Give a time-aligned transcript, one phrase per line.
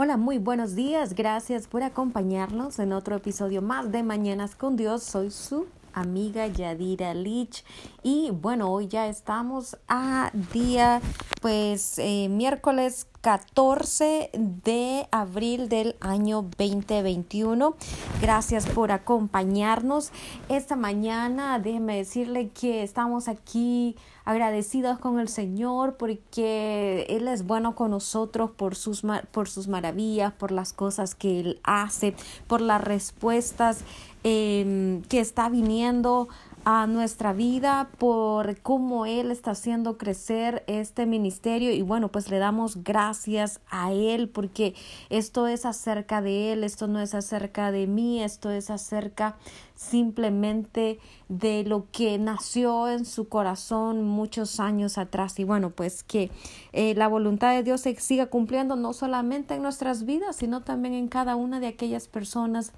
[0.00, 1.16] Hola, muy buenos días.
[1.16, 5.02] Gracias por acompañarnos en otro episodio más de Mañanas con Dios.
[5.02, 5.66] Soy su
[6.00, 7.64] amiga Yadira Lich
[8.02, 11.00] y bueno, hoy ya estamos a día
[11.40, 17.74] pues eh, miércoles 14 de abril del año 2021.
[18.22, 20.12] Gracias por acompañarnos
[20.48, 21.58] esta mañana.
[21.58, 28.50] Déjeme decirle que estamos aquí agradecidos con el Señor porque Él es bueno con nosotros
[28.50, 29.02] por sus,
[29.32, 32.14] por sus maravillas, por las cosas que Él hace,
[32.46, 33.84] por las respuestas
[34.30, 36.28] eh, que está viniendo
[36.70, 41.72] a nuestra vida, por cómo Él está haciendo crecer este ministerio.
[41.72, 44.74] Y bueno, pues le damos gracias a Él porque
[45.08, 49.36] esto es acerca de Él, esto no es acerca de mí, esto es acerca
[49.76, 55.38] simplemente de lo que nació en su corazón muchos años atrás.
[55.38, 56.30] Y bueno pues que
[56.72, 60.94] eh, la voluntad de Dios se siga cumpliendo no solamente en nuestras vidas sino también
[60.94, 62.72] en cada una de aquellas personas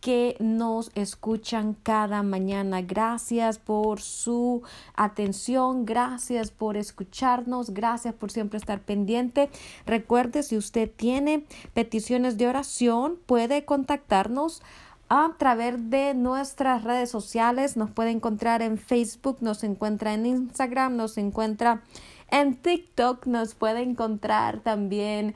[0.00, 2.82] que nos escuchan cada mañana.
[2.82, 4.62] Gracias por su
[4.94, 9.50] atención, gracias por escucharnos, gracias por siempre estar pendiente.
[9.86, 14.62] Recuerde, si usted tiene peticiones de oración, puede contactarnos
[15.08, 17.76] a través de nuestras redes sociales.
[17.76, 21.82] Nos puede encontrar en Facebook, nos encuentra en Instagram, nos encuentra
[22.30, 25.34] en TikTok, nos puede encontrar también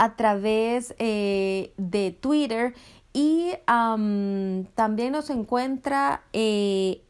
[0.00, 2.74] a través eh, de Twitter
[3.12, 7.02] y también nos encuentra eh,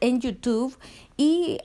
[0.00, 0.78] en YouTube
[1.16, 1.58] y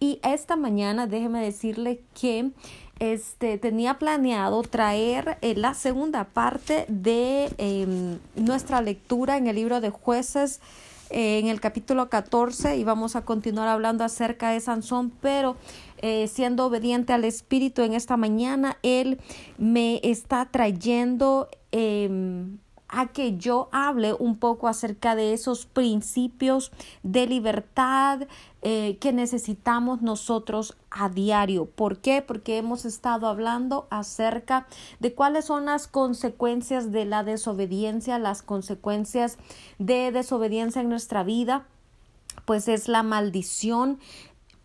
[0.00, 2.50] Y esta mañana déjeme decirle que
[2.98, 9.80] este, tenía planeado traer eh, la segunda parte de em, nuestra lectura en el libro
[9.80, 10.60] de jueces
[11.10, 15.56] eh, en el capítulo 14 y vamos a continuar hablando acerca de Sansón, pero
[15.98, 19.20] eh, siendo obediente al Espíritu en esta mañana, Él
[19.58, 22.58] me está trayendo em,
[22.92, 26.72] a que yo hable un poco acerca de esos principios
[27.02, 28.28] de libertad
[28.60, 31.64] eh, que necesitamos nosotros a diario.
[31.64, 32.20] ¿Por qué?
[32.20, 34.66] Porque hemos estado hablando acerca
[35.00, 39.38] de cuáles son las consecuencias de la desobediencia, las consecuencias
[39.78, 41.64] de desobediencia en nuestra vida,
[42.44, 44.00] pues es la maldición.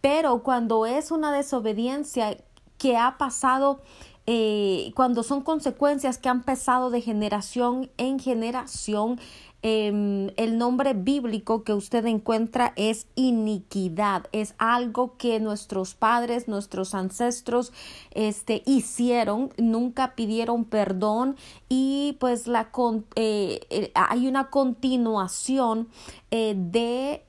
[0.02, 2.38] Pero cuando es una desobediencia
[2.78, 3.82] que ha pasado
[4.30, 9.22] eh, cuando son consecuencias que han pasado de generación en generación,
[9.62, 16.94] em, el nombre bíblico que usted encuentra es iniquidad, es algo que nuestros padres, nuestros
[16.94, 17.72] ancestros
[18.12, 21.38] este, hicieron, nunca pidieron perdón
[21.70, 22.70] y pues la,
[23.16, 25.88] eh, eh, hay una continuación
[26.30, 27.24] de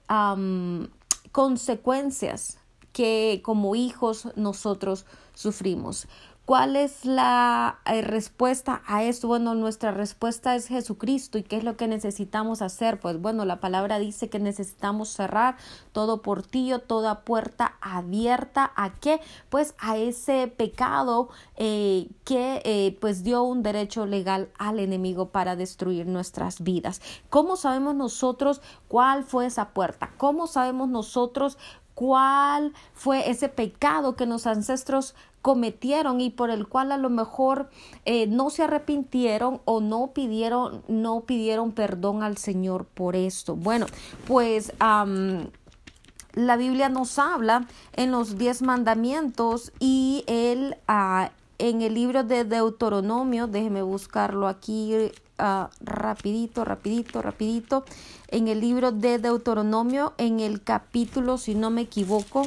[1.31, 2.59] consecuencias
[2.93, 6.09] que como hijos nosotros sufrimos.
[6.49, 9.29] ¿Cuál es la eh, respuesta a esto?
[9.29, 11.37] Bueno, nuestra respuesta es Jesucristo.
[11.37, 13.01] ¿Y qué es lo que necesitamos hacer?
[13.01, 15.59] Pues bueno, la palabra dice que necesitamos cerrar
[15.93, 18.73] todo portillo, toda puerta abierta.
[18.77, 19.21] ¿A qué?
[19.51, 25.55] Pues a ese pecado eh, que eh, pues dio un derecho legal al enemigo para
[25.55, 27.03] destruir nuestras vidas.
[27.29, 30.13] ¿Cómo sabemos nosotros cuál fue esa puerta?
[30.17, 31.59] ¿Cómo sabemos nosotros
[31.99, 37.71] cuál fue ese pecado que los ancestros cometieron y por el cual a lo mejor
[38.05, 43.57] eh, no se arrepintieron o no pidieron no pidieron perdón al Señor por esto.
[43.57, 43.87] Bueno,
[44.29, 52.23] pues la Biblia nos habla en los diez mandamientos y él ah, en el libro
[52.23, 57.85] de Deuteronomio, déjeme buscarlo aquí uh, rapidito, rapidito, rapidito,
[58.29, 62.47] en el libro de Deuteronomio, en el capítulo, si no me equivoco,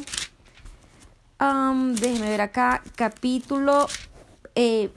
[1.40, 3.88] um, déjeme ver acá, capítulo...
[4.56, 4.92] Eh,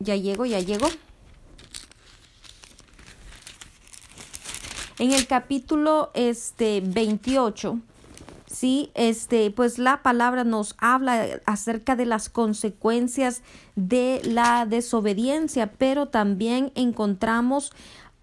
[0.00, 0.88] ya llego, ya llego.
[4.98, 7.80] En el capítulo este 28
[8.54, 13.42] Sí, este, pues la palabra nos habla acerca de las consecuencias
[13.74, 17.72] de la desobediencia, pero también encontramos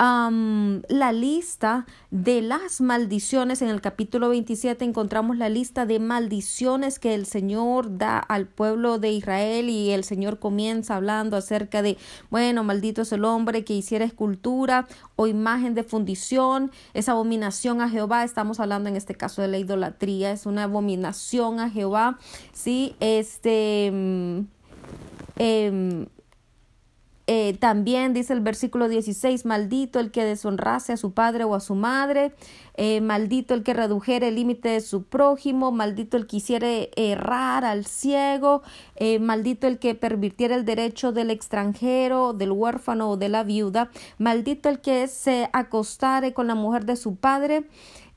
[0.01, 3.62] la lista de las maldiciones.
[3.62, 8.98] En el capítulo 27 encontramos la lista de maldiciones que el Señor da al pueblo
[8.98, 11.98] de Israel y el Señor comienza hablando acerca de,
[12.31, 17.89] bueno, maldito es el hombre que hiciera escultura o imagen de fundición, es abominación a
[17.89, 18.24] Jehová.
[18.24, 22.18] Estamos hablando en este caso de la idolatría, es una abominación a Jehová.
[22.54, 23.92] Sí, este...
[25.38, 26.07] Eh,
[27.33, 31.62] eh, también dice el versículo 16, maldito el que deshonrase a su padre o a
[31.62, 32.33] su madre,
[32.75, 37.63] eh, maldito el que redujere el límite de su prójimo, maldito el que hiciere errar
[37.63, 38.63] al ciego,
[38.98, 43.92] eh, maldito el que pervirtiera el derecho del extranjero, del huérfano o de la viuda,
[44.18, 47.63] maldito el que se acostare con la mujer de su padre,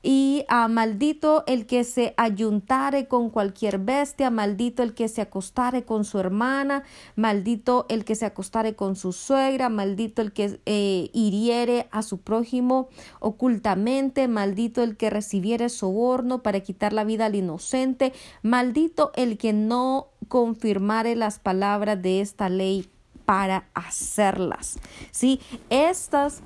[0.07, 5.83] y a maldito el que se ayuntare con cualquier bestia, maldito el que se acostare
[5.83, 6.83] con su hermana,
[7.15, 12.19] maldito el que se acostare con su suegra, maldito el que eh, hiriere a su
[12.19, 12.87] prójimo
[13.19, 18.13] ocultamente, maldito el que recibiere soborno para quitar la vida al inocente,
[18.43, 22.87] maldito el que no confirmare las palabras de esta ley
[23.25, 24.77] para hacerlas.
[25.09, 25.39] Sí,
[25.71, 26.43] estas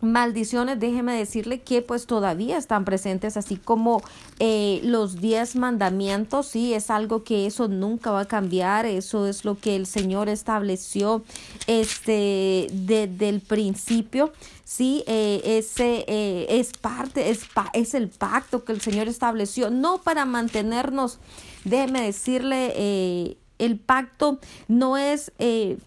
[0.00, 4.02] maldiciones, déjeme decirle que pues todavía están presentes, así como
[4.38, 9.44] eh, los diez mandamientos, sí, es algo que eso nunca va a cambiar, eso es
[9.44, 11.24] lo que el Señor estableció
[11.66, 14.32] este desde el principio,
[14.64, 19.98] sí, eh, ese eh, es parte, es, es el pacto que el Señor estableció, no
[19.98, 21.18] para mantenernos,
[21.64, 24.38] déjeme decirle, el pacto
[24.68, 25.32] no es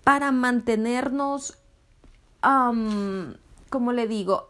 [0.04, 1.60] para mantenernos
[3.70, 4.48] como le digo,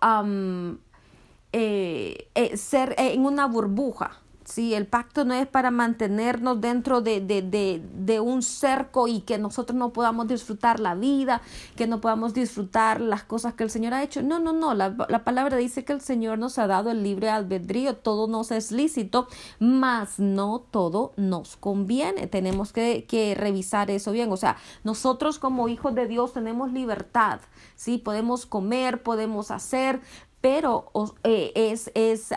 [1.51, 4.21] eh, eh, ser eh, en una burbuja.
[4.49, 9.21] Sí, el pacto no es para mantenernos dentro de, de, de, de, un cerco y
[9.21, 11.43] que nosotros no podamos disfrutar la vida,
[11.75, 14.23] que no podamos disfrutar las cosas que el Señor ha hecho.
[14.23, 14.73] No, no, no.
[14.73, 17.97] La, la palabra dice que el Señor nos ha dado el libre albedrío.
[17.97, 19.27] Todo nos es lícito,
[19.59, 22.25] mas no todo nos conviene.
[22.25, 24.31] Tenemos que, que revisar eso bien.
[24.31, 27.39] O sea, nosotros como hijos de Dios tenemos libertad.
[27.75, 30.01] Sí, podemos comer, podemos hacer,
[30.41, 30.91] pero
[31.23, 32.33] eh, es, es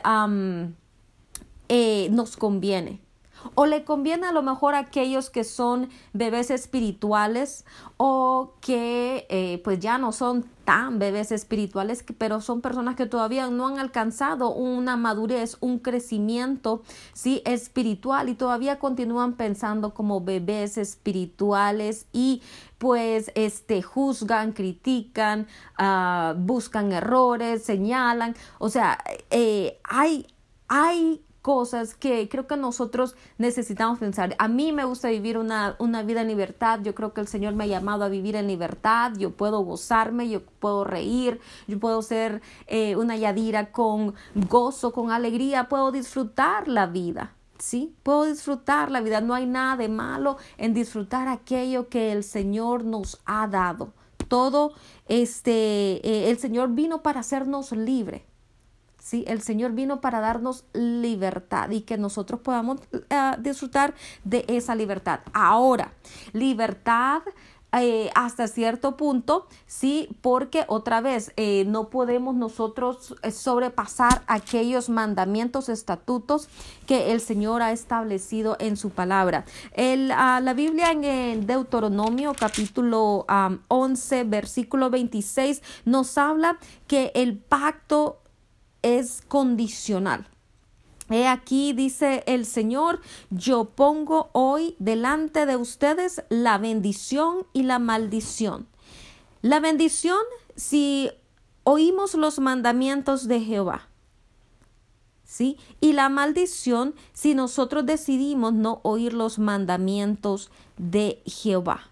[1.68, 3.00] eh, nos conviene.
[3.54, 7.64] O le conviene a lo mejor a aquellos que son bebés espirituales
[7.96, 13.50] o que eh, pues ya no son tan bebés espirituales, pero son personas que todavía
[13.50, 16.82] no han alcanzado una madurez, un crecimiento
[17.12, 22.42] sí espiritual y todavía continúan pensando como bebés espirituales y
[22.78, 25.46] pues este juzgan, critican,
[25.78, 28.98] uh, buscan errores, señalan, o sea,
[29.30, 30.26] eh, hay
[30.68, 34.34] hay cosas que creo que nosotros necesitamos pensar.
[34.38, 36.80] A mí me gusta vivir una, una vida en libertad.
[36.82, 39.12] Yo creo que el Señor me ha llamado a vivir en libertad.
[39.18, 45.10] Yo puedo gozarme, yo puedo reír, yo puedo ser eh, una Yadira con gozo, con
[45.10, 47.34] alegría, puedo disfrutar la vida.
[47.58, 47.94] ¿Sí?
[48.02, 49.20] Puedo disfrutar la vida.
[49.20, 53.92] No hay nada de malo en disfrutar aquello que el Señor nos ha dado.
[54.26, 54.72] Todo
[55.06, 55.52] este,
[56.04, 58.22] eh, el Señor vino para hacernos libres.
[59.02, 59.24] ¿Sí?
[59.26, 63.94] El Señor vino para darnos libertad y que nosotros podamos eh, disfrutar
[64.24, 65.20] de esa libertad.
[65.32, 65.92] Ahora,
[66.32, 67.22] libertad
[67.74, 75.70] eh, hasta cierto punto, sí, porque otra vez eh, no podemos nosotros sobrepasar aquellos mandamientos,
[75.70, 76.50] estatutos
[76.86, 79.46] que el Señor ha establecido en su palabra.
[79.72, 83.24] El, ah, la Biblia en Deuteronomio capítulo
[83.68, 88.21] 11, versículo 26 nos habla que el pacto
[88.82, 90.26] es condicional.
[91.10, 97.78] He aquí, dice el Señor, yo pongo hoy delante de ustedes la bendición y la
[97.78, 98.66] maldición.
[99.42, 100.20] La bendición
[100.56, 101.10] si
[101.64, 103.88] oímos los mandamientos de Jehová.
[105.24, 105.56] ¿Sí?
[105.80, 111.91] Y la maldición si nosotros decidimos no oír los mandamientos de Jehová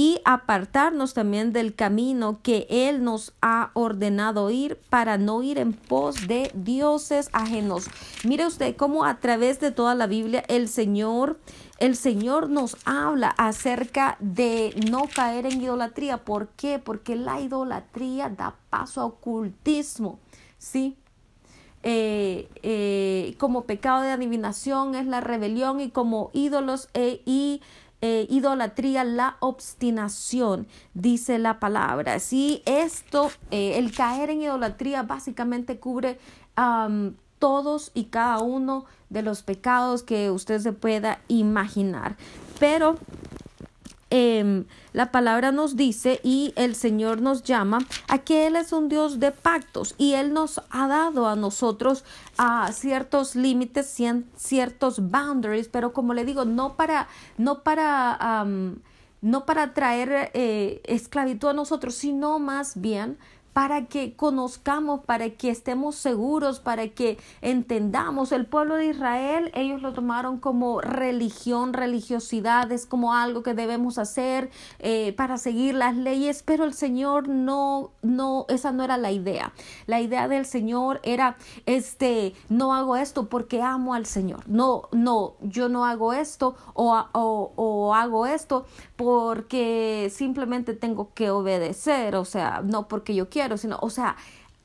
[0.00, 5.74] y apartarnos también del camino que Él nos ha ordenado ir para no ir en
[5.74, 7.84] pos de dioses ajenos.
[8.24, 11.38] Mire usted cómo a través de toda la Biblia el Señor,
[11.78, 16.24] el Señor nos habla acerca de no caer en idolatría.
[16.24, 16.78] ¿Por qué?
[16.78, 20.18] Porque la idolatría da paso a ocultismo.
[20.56, 20.96] ¿Sí?
[21.82, 27.60] Eh, eh, como pecado de adivinación es la rebelión y como ídolos e, y
[28.02, 32.18] eh, idolatría, la obstinación, dice la palabra.
[32.18, 36.18] Si esto, eh, el caer en idolatría básicamente cubre
[37.38, 42.16] todos y cada uno de los pecados que usted se pueda imaginar.
[42.58, 42.98] Pero
[44.10, 48.88] em, la palabra nos dice y el Señor nos llama a que Él es un
[48.88, 52.04] Dios de pactos y Él nos ha dado a nosotros
[52.36, 53.96] a ciertos límites,
[54.36, 58.44] ciertos boundaries, pero como le digo, no para, no para,
[59.22, 63.18] no para traer eh, esclavitud a nosotros, sino más bien
[63.52, 68.32] para que conozcamos, para que estemos seguros, para que entendamos.
[68.32, 73.98] El pueblo de Israel, ellos lo tomaron como religión, religiosidad, es como algo que debemos
[73.98, 79.10] hacer eh, para seguir las leyes, pero el Señor no, no, esa no era la
[79.10, 79.52] idea.
[79.86, 84.48] La idea del Señor era, este, no hago esto porque amo al Señor.
[84.48, 88.66] No, no, yo no hago esto o, o, o hago esto
[89.00, 94.16] porque simplemente tengo que obedecer, o sea, no porque yo quiero, sino, o sea,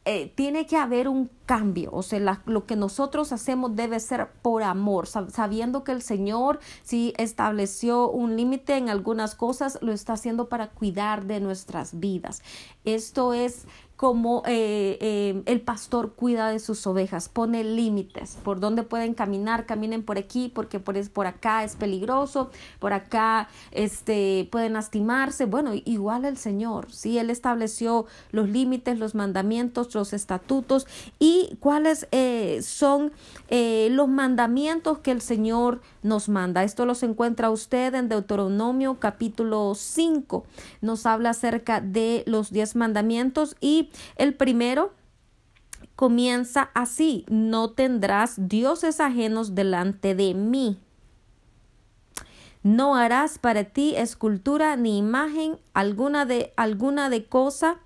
[0.03, 4.61] eh, tiene que haber un cambio, o sea, lo que nosotros hacemos debe ser por
[4.63, 10.49] amor, sabiendo que el Señor si estableció un límite en algunas cosas, lo está haciendo
[10.49, 12.41] para cuidar de nuestras vidas.
[12.83, 13.65] Esto es
[13.95, 19.65] como eh, eh, el pastor cuida de sus ovejas, pone límites por dónde pueden caminar,
[19.65, 25.45] caminen por aquí porque por, por acá es peligroso, por acá este, pueden lastimarse.
[25.45, 30.87] Bueno, igual el Señor, sí, Él estableció los límites, los mandamientos, los estatutos
[31.17, 33.13] y cuáles eh, son
[33.49, 36.63] los mandamientos que el Señor nos manda.
[36.63, 40.45] Esto los encuentra usted en Deuteronomio capítulo 5.
[40.81, 43.84] Nos habla acerca de los diez mandamientos y
[44.15, 44.93] el primero
[45.95, 50.77] comienza así, no tendrás dioses ajenos delante de mí.
[52.63, 57.77] No harás para ti escultura ni imagen alguna de alguna de cosa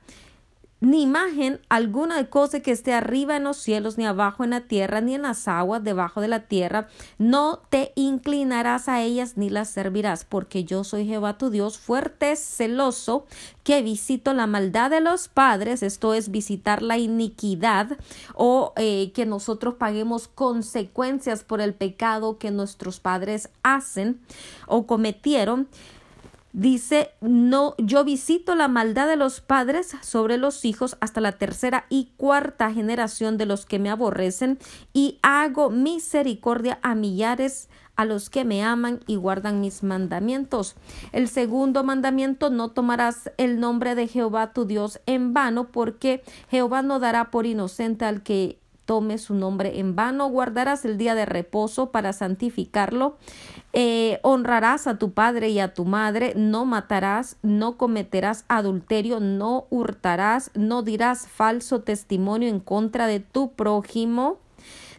[0.81, 5.01] ni imagen alguna cosa que esté arriba en los cielos, ni abajo en la tierra,
[5.01, 6.87] ni en las aguas debajo de la tierra.
[7.17, 12.35] No te inclinarás a ellas ni las servirás, porque yo soy Jehová tu Dios, fuerte,
[12.35, 13.25] celoso,
[13.63, 17.97] que visito la maldad de los padres, esto es visitar la iniquidad
[18.33, 24.19] o eh, que nosotros paguemos consecuencias por el pecado que nuestros padres hacen
[24.65, 25.67] o cometieron
[26.51, 31.85] Dice, no, yo visito la maldad de los padres sobre los hijos hasta la tercera
[31.89, 34.57] y cuarta generación de los que me aborrecen
[34.91, 40.75] y hago misericordia a millares a los que me aman y guardan mis mandamientos.
[41.11, 46.81] El segundo mandamiento, no tomarás el nombre de Jehová tu Dios en vano, porque Jehová
[46.81, 48.57] no dará por inocente al que
[48.89, 53.17] tome su nombre en vano, guardarás el día de reposo para santificarlo,
[53.71, 59.67] eh, honrarás a tu padre y a tu madre, no matarás, no cometerás adulterio, no
[59.69, 64.39] hurtarás, no dirás falso testimonio en contra de tu prójimo,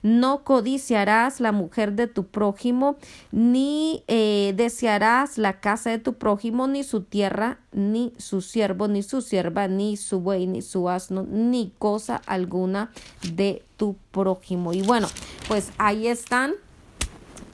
[0.02, 2.97] no codiciarás la mujer de tu prójimo,
[3.33, 9.02] ni eh, desearás la casa de tu prójimo, ni su tierra, ni su siervo, ni
[9.02, 12.90] su sierva, ni su buey, ni su asno, ni cosa alguna
[13.35, 14.73] de tu prójimo.
[14.73, 15.09] Y bueno,
[15.49, 16.52] pues ahí están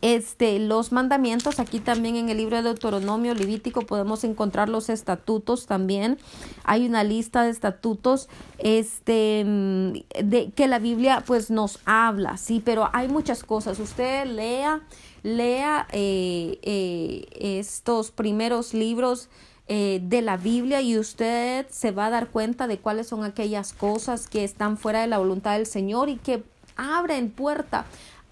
[0.07, 5.67] este, los mandamientos, aquí también en el libro de Deuteronomio Levítico podemos encontrar los estatutos
[5.67, 6.17] también.
[6.63, 12.89] Hay una lista de estatutos este, de, que la Biblia pues nos habla, sí, pero
[12.93, 13.81] hay muchas cosas.
[13.81, 14.81] Usted lea,
[15.25, 19.29] lea eh, eh, estos primeros libros
[19.67, 23.73] eh, de la Biblia y usted se va a dar cuenta de cuáles son aquellas
[23.73, 26.45] cosas que están fuera de la voluntad del Señor y que
[26.77, 27.87] abren puerta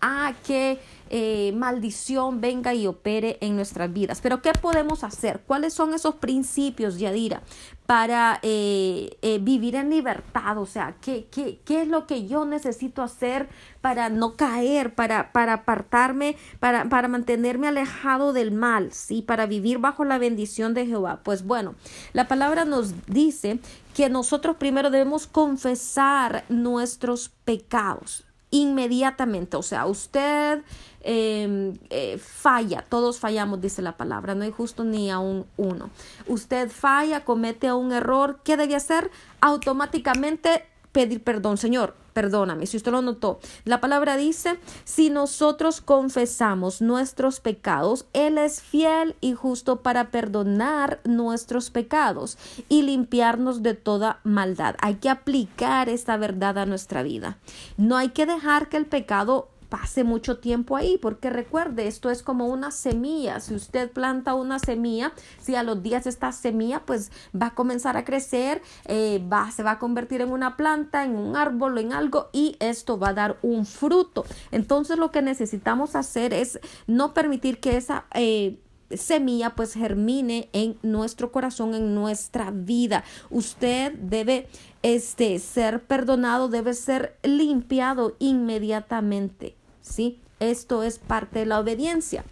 [0.06, 4.20] a que eh, maldición venga y opere en nuestras vidas.
[4.22, 5.40] Pero ¿qué podemos hacer?
[5.46, 7.42] ¿Cuáles son esos principios, Yadira,
[7.86, 10.58] para eh, eh, vivir en libertad?
[10.58, 13.48] O sea, ¿qué, qué, qué es lo que yo necesito hacer
[13.80, 19.22] para no caer, para, para apartarme, para, para mantenerme alejado del mal, ¿sí?
[19.22, 21.20] Para vivir bajo la bendición de Jehová.
[21.24, 21.76] Pues bueno,
[22.12, 23.58] la palabra nos dice
[23.94, 29.56] que nosotros primero debemos confesar nuestros pecados inmediatamente.
[29.56, 30.62] O sea, usted
[31.00, 35.90] em, eh, falla, todos fallamos, dice la palabra, no hay justo ni aún uno.
[36.28, 39.10] Usted falla, comete un error, ¿qué debe hacer?
[39.40, 43.40] Automáticamente pedir perdón, Señor, perdóname, si usted lo notó.
[43.64, 51.00] La palabra dice, si nosotros confesamos nuestros pecados, Él es fiel y justo para perdonar
[51.04, 54.76] nuestros pecados y limpiarnos de toda maldad.
[54.80, 57.38] Hay que aplicar esta verdad a nuestra vida.
[57.76, 62.22] No hay que dejar que el pecado pase mucho tiempo ahí, porque recuerde, esto es
[62.22, 63.40] como una semilla.
[63.40, 67.96] Si usted planta una semilla, si a los días esta semilla pues va a comenzar
[67.96, 71.92] a crecer, eh, va, se va a convertir en una planta, en un árbol, en
[71.92, 74.24] algo y esto va a dar un fruto.
[74.52, 78.04] Entonces lo que necesitamos hacer es no permitir que esa...
[78.14, 83.02] Eh, semilla pues germine en nuestro corazón, en nuestra vida.
[83.30, 84.46] Usted debe
[84.82, 90.18] este, ser perdonado, debe ser limpiado inmediatamente, ¿sí?
[90.40, 92.24] Esto es parte de la obediencia.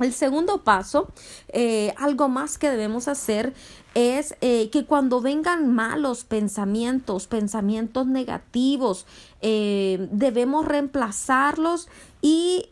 [0.00, 1.08] El segundo paso,
[1.48, 3.52] eh, algo más que debemos hacer
[3.94, 9.06] es eh, que cuando vengan malos pensamientos, pensamientos negativos,
[9.40, 11.88] eh, debemos reemplazarlos
[12.20, 12.68] y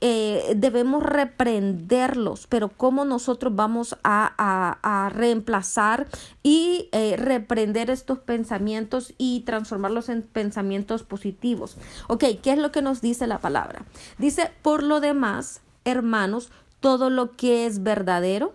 [0.57, 2.47] debemos reprenderlos.
[2.47, 6.09] Pero ¿cómo nosotros vamos a, a reemplazar
[6.43, 11.77] y reprender estos pensamientos y transformarlos en pensamientos positivos?
[12.09, 13.85] Ok, ¿qué es lo que nos dice la palabra?
[14.19, 16.51] Dice, por lo demás, hermanos,
[16.81, 18.55] todo lo que es verdadero,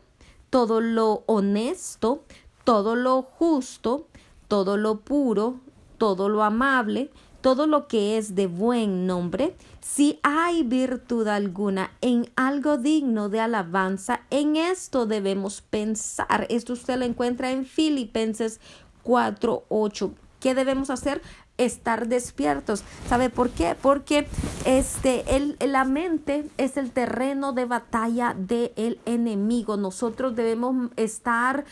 [0.49, 2.23] todo lo honesto,
[2.63, 4.07] todo lo justo,
[4.47, 5.59] todo lo puro,
[5.97, 7.09] todo lo amable,
[7.41, 13.39] todo lo que es de buen nombre, si hay virtud alguna en algo digno de
[13.39, 16.45] alabanza, en esto debemos pensar.
[16.49, 18.59] Esto usted lo encuentra en Filipenses
[19.03, 20.13] 4:8.
[20.39, 21.21] ¿Qué debemos hacer?
[21.57, 22.83] estar despiertos.
[23.07, 23.75] ¿Sabe por qué?
[23.79, 24.27] Porque
[24.65, 29.77] este, el, la mente es el terreno de batalla del enemigo.
[29.77, 31.65] Nosotros debemos estar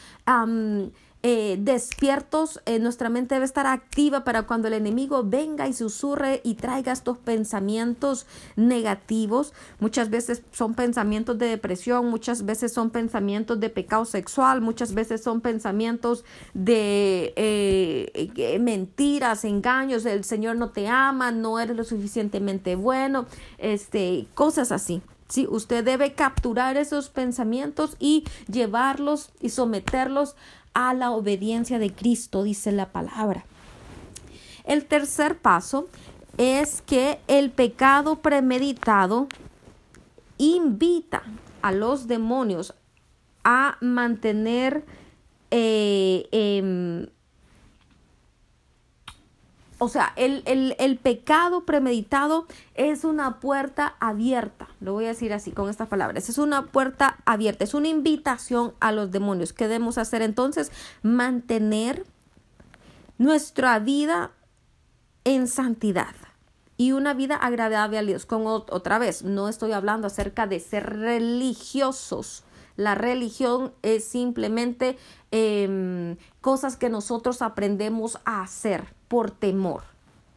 [1.22, 6.40] eh, despiertos, eh, nuestra mente debe estar activa para cuando el enemigo venga y susurre
[6.46, 9.54] y traiga estos pensamientos negativos.
[9.80, 15.22] Muchas veces son pensamientos de depresión, muchas veces son pensamientos de pecado sexual, muchas veces
[15.22, 16.24] son pensamientos
[16.54, 23.26] de eh, mentiras, engaños, el Señor no te ama, no eres lo suficientemente bueno,
[23.58, 25.02] este, cosas así.
[25.30, 30.36] Sí, usted debe capturar esos pensamientos y llevarlos y someterlos
[30.74, 33.46] a la obediencia de Cristo, dice la palabra.
[34.66, 35.88] El tercer paso
[36.38, 39.28] es que el pecado premeditado
[40.38, 41.24] invita
[41.62, 42.74] a los demonios
[43.44, 44.86] a mantener
[45.52, 47.08] eh, em,
[49.80, 52.46] o sea, el, el, pecado premeditado
[52.76, 57.18] es una puerta abierta, lo voy a decir así con estas palabras, es una puerta
[57.26, 59.54] abierta, es una invitación a los demonios.
[59.54, 60.72] ¿Qué debemos hacer entonces?
[61.02, 62.06] Mantener
[63.18, 64.32] nuestra vida
[65.24, 66.16] en santidad
[66.76, 68.26] y una vida agradable a Dios.
[68.26, 72.44] Con otra vez, no estoy hablando acerca de ser religiosos.
[72.80, 74.98] La religión es simplemente
[75.32, 79.84] em, cosas que nosotros aprendemos a hacer por temor.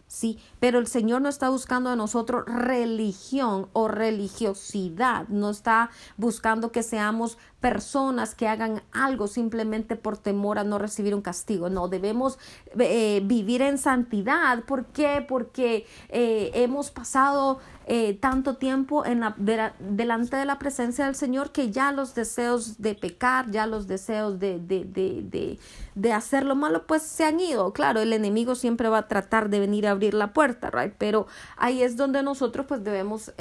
[0.08, 6.72] Sí, pero el Señor no está buscando a nosotros religión o religiosidad, no está buscando
[6.72, 11.70] que seamos personas que hagan algo simplemente por temor a no recibir un castigo.
[11.70, 12.38] No, debemos
[12.78, 14.64] eh, vivir en santidad.
[14.64, 15.24] ¿Por qué?
[15.26, 19.34] Porque eh, hemos pasado eh, tanto tiempo en la,
[19.78, 24.40] delante de la presencia del Señor que ya los deseos de pecar, ya los deseos
[24.40, 25.58] de, de, de,
[25.94, 27.72] de, hacer lo malo, pues se han ido.
[27.72, 30.94] Claro, el enemigo siempre va a tratar de venir a abrir la puerta, right?
[30.98, 33.32] Pero ahí es donde nosotros pues debemos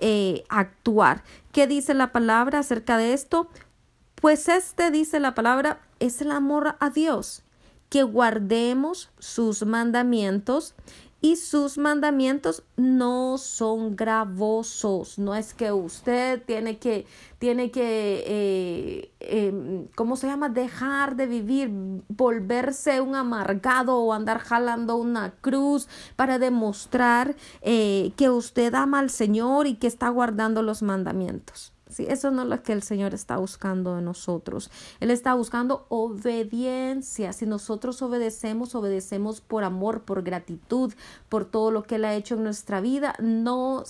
[0.00, 1.22] eh, actuar.
[1.52, 3.48] ¿Qué dice la palabra acerca de esto?
[4.14, 7.42] Pues este dice la palabra es el amor a Dios,
[7.88, 10.74] que guardemos sus mandamientos
[11.20, 15.18] y sus mandamientos no son gravosos.
[15.18, 17.06] No es que usted tiene que,
[17.38, 20.48] tiene que, eh, em, ¿cómo se llama?
[20.48, 21.70] Dejar de vivir,
[22.08, 29.10] volverse un amargado o andar jalando una cruz para demostrar eh, que usted ama al
[29.10, 31.72] Señor y que está guardando los mandamientos.
[31.90, 34.70] Sí, eso no es lo que el Señor está buscando de nosotros.
[35.00, 37.32] Él está buscando obediencia.
[37.32, 40.92] Si nosotros obedecemos, obedecemos por amor, por gratitud,
[41.28, 43.84] por todo lo que Él ha hecho en nuestra vida, no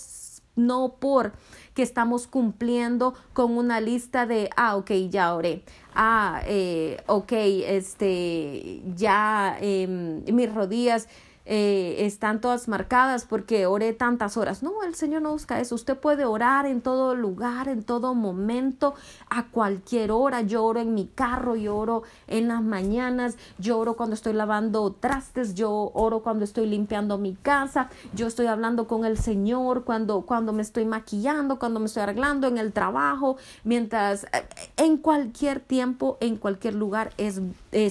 [0.57, 1.33] no por
[1.75, 5.63] que estamos cumpliendo con una lista de, ah, ok, ya oré,
[5.95, 11.09] ah, eh, ok, este, ya eh, mis rodillas
[11.53, 14.63] eh, están todas marcadas porque oré tantas horas.
[14.63, 15.75] No, el Señor no busca eso.
[15.75, 18.95] Usted puede orar en todo lugar, en todo momento,
[19.31, 20.43] a cualquier hora.
[20.43, 24.93] Yo oro en mi carro, yo oro en las mañanas, yo oro cuando estoy lavando
[24.93, 30.21] trastes, yo oro cuando estoy limpiando mi casa, yo estoy hablando con el Señor cuando,
[30.21, 35.59] cuando me estoy maquillando, cuando me estoy arreglando en el trabajo, mientras eh, en cualquier
[35.59, 37.41] tiempo, en cualquier lugar, es,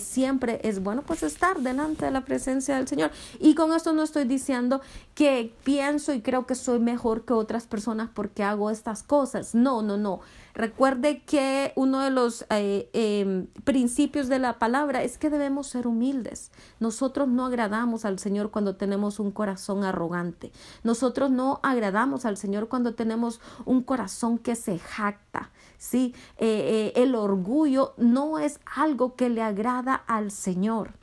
[0.02, 3.12] siempre es bueno pues estar delante de la presencia del Señor.
[3.49, 4.80] Y Y con esto no estoy diciendo
[5.16, 9.56] que pienso y creo que soy mejor que otras personas porque hago estas cosas.
[9.56, 10.20] No, no, no.
[10.54, 15.88] Recuerde que uno de los eh, em, principios de la palabra es que debemos ser
[15.88, 16.52] humildes.
[16.80, 20.52] Nosotros no agradamos al Señor cuando tenemos un corazón arrogante.
[20.84, 25.50] Nosotros no agradamos al Señor cuando tenemos un corazón que se jacta.
[25.80, 30.99] Sí, eh, eh, el orgullo no es algo que le agrada al Señor.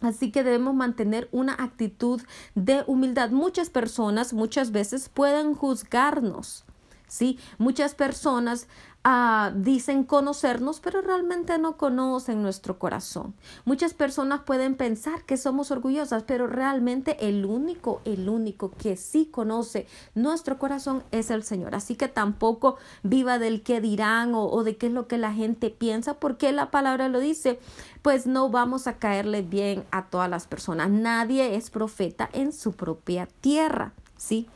[0.00, 2.20] Así que debemos mantener una actitud
[2.54, 3.30] de humildad.
[3.30, 6.64] Muchas personas muchas veces pueden juzgarnos
[7.10, 7.38] ¿sí?
[7.58, 8.68] Muchas personas
[9.04, 13.34] ah, dicen conocernos, pero realmente no conocen nuestro corazón.
[13.64, 19.26] Muchas personas pueden pensar que somos orgullosas, pero realmente el único, el único que sí
[19.26, 21.74] conoce nuestro corazón es el Señor.
[21.74, 25.32] Así que tampoco viva del que dirán o, o de qué es lo que la
[25.32, 27.58] gente piensa, porque la palabra lo dice,
[28.02, 30.90] pues no vamos a caerle bien a todas las personas.
[30.90, 34.48] Nadie es profeta en su propia tierra, ¿sí?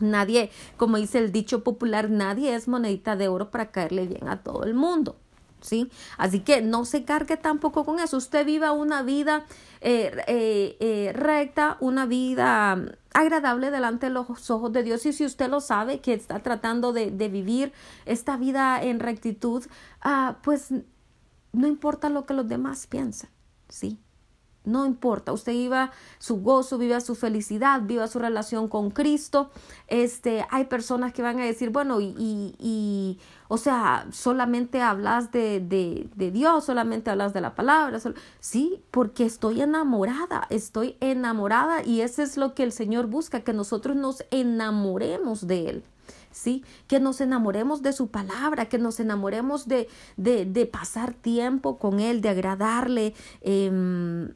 [0.00, 4.42] Nadie, como dice el dicho popular, nadie es monedita de oro para caerle bien a
[4.42, 5.16] todo el mundo.
[5.60, 5.90] ¿Sí?
[6.18, 8.16] Así que no se cargue tampoco con eso.
[8.16, 9.44] Usted viva una vida
[9.80, 12.80] eh, eh, eh, recta, una vida
[13.12, 15.04] agradable delante de los ojos de Dios.
[15.04, 17.72] Y si usted lo sabe, que está tratando de, vivir
[18.06, 19.64] esta vida en rectitud,
[20.00, 20.72] ah, pues
[21.52, 23.30] no importa lo que los demás piensen.
[23.68, 23.98] ¿Sí?
[24.64, 29.50] No importa, usted viva su gozo, viva su felicidad, viva su relación con Cristo.
[29.86, 33.18] Este, hay personas que van a decir, bueno, y, y,
[33.48, 37.98] o sea, solamente hablas de, de, de, Dios, solamente hablas de la palabra.
[38.40, 43.54] Sí, porque estoy enamorada, estoy enamorada y eso es lo que el Señor busca, que
[43.54, 45.84] nosotros nos enamoremos de Él.
[46.30, 46.62] ¿sí?
[46.88, 52.00] Que nos enamoremos de su palabra, que nos enamoremos de, de, de pasar tiempo con
[52.00, 53.14] Él, de agradarle.
[53.40, 54.28] Eh,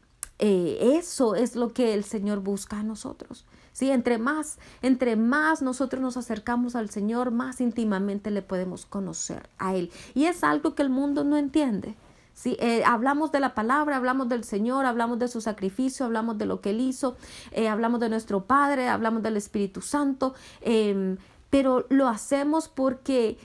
[0.45, 3.45] eh, eso es lo que el Señor busca a nosotros.
[3.73, 9.49] Sí, entre más, entre más nosotros nos acercamos al Señor, más íntimamente le podemos conocer
[9.59, 9.93] a Él.
[10.15, 11.95] Y es algo que el mundo no entiende.
[12.35, 16.47] Sí, eh, hablamos de la palabra, hablamos del Señor, hablamos de su sacrificio, hablamos de
[16.47, 17.17] lo que Él hizo,
[17.53, 21.19] eh, hablamos de nuestro Padre, hablamos del Espíritu Santo, em,
[21.51, 23.39] pero lo hacemos porque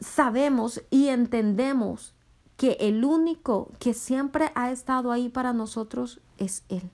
[0.00, 2.14] sabemos y entendemos
[2.60, 6.90] que el único que siempre ha estado ahí para nosotros es Él.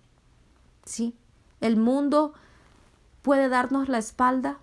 [0.85, 1.17] ¿Sí?
[1.61, 2.35] El mundo
[3.21, 4.61] puede darnos la espalda,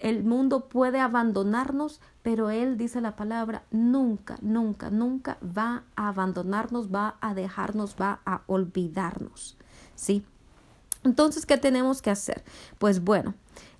[0.00, 6.92] el mundo puede abandonarnos, pero Él, dice la palabra, nunca, nunca, nunca va a abandonarnos,
[6.92, 9.56] va a dejarnos, va a olvidarnos.
[9.94, 10.24] ¿Sí?
[11.04, 12.42] Entonces, ¿qué tenemos que hacer?
[12.78, 13.36] Pues bueno,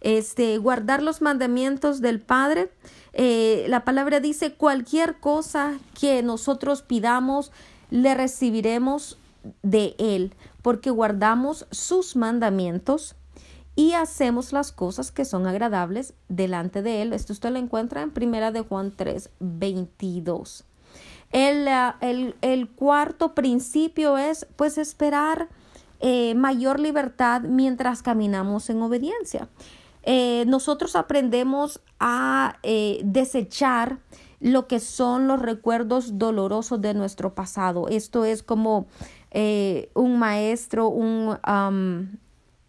[0.06, 2.70] este, guardar los mandamientos del Padre.
[3.12, 7.50] Eh, la palabra dice, cualquier cosa que nosotros pidamos,
[7.90, 9.18] le recibiremos
[9.64, 13.16] de Él, porque guardamos sus mandamientos
[13.74, 17.12] y hacemos las cosas que son agradables delante de Él.
[17.12, 20.64] Esto usted lo encuentra en Primera de Juan 3, 22.
[21.32, 25.48] El, ah, el, el cuarto principio es pues esperar
[25.98, 29.48] eh, mayor libertad mientras caminamos en obediencia.
[30.06, 34.00] Eh, nosotros aprendemos a eh, desechar
[34.40, 37.88] lo que son los recuerdos dolorosos de nuestro pasado.
[37.88, 38.86] Esto es como
[39.94, 41.36] un maestro, un,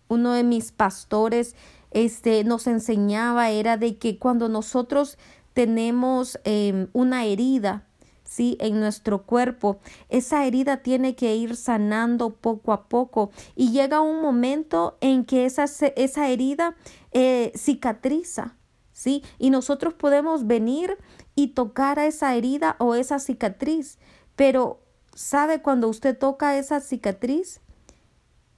[0.10, 1.56] uno de mis pastores,
[1.92, 5.18] este, nos enseñaba era de que cuando nosotros
[5.54, 7.88] tenemos em, una herida,
[8.24, 8.58] ¿sí?
[8.60, 9.80] En nuestro cuerpo.
[10.10, 15.46] Esa herida tiene que ir sanando poco a poco y llega un momento en que
[15.46, 16.76] esa, esa herida
[17.20, 18.58] eh, cicatriza,
[18.92, 19.24] ¿sí?
[19.40, 21.00] Y nosotros podemos venir
[21.34, 23.98] y tocar a esa herida o esa cicatriz,
[24.36, 24.84] pero
[25.16, 27.60] ¿sabe cuando usted toca esa cicatriz?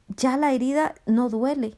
[0.10, 1.78] Ya la herida no duele.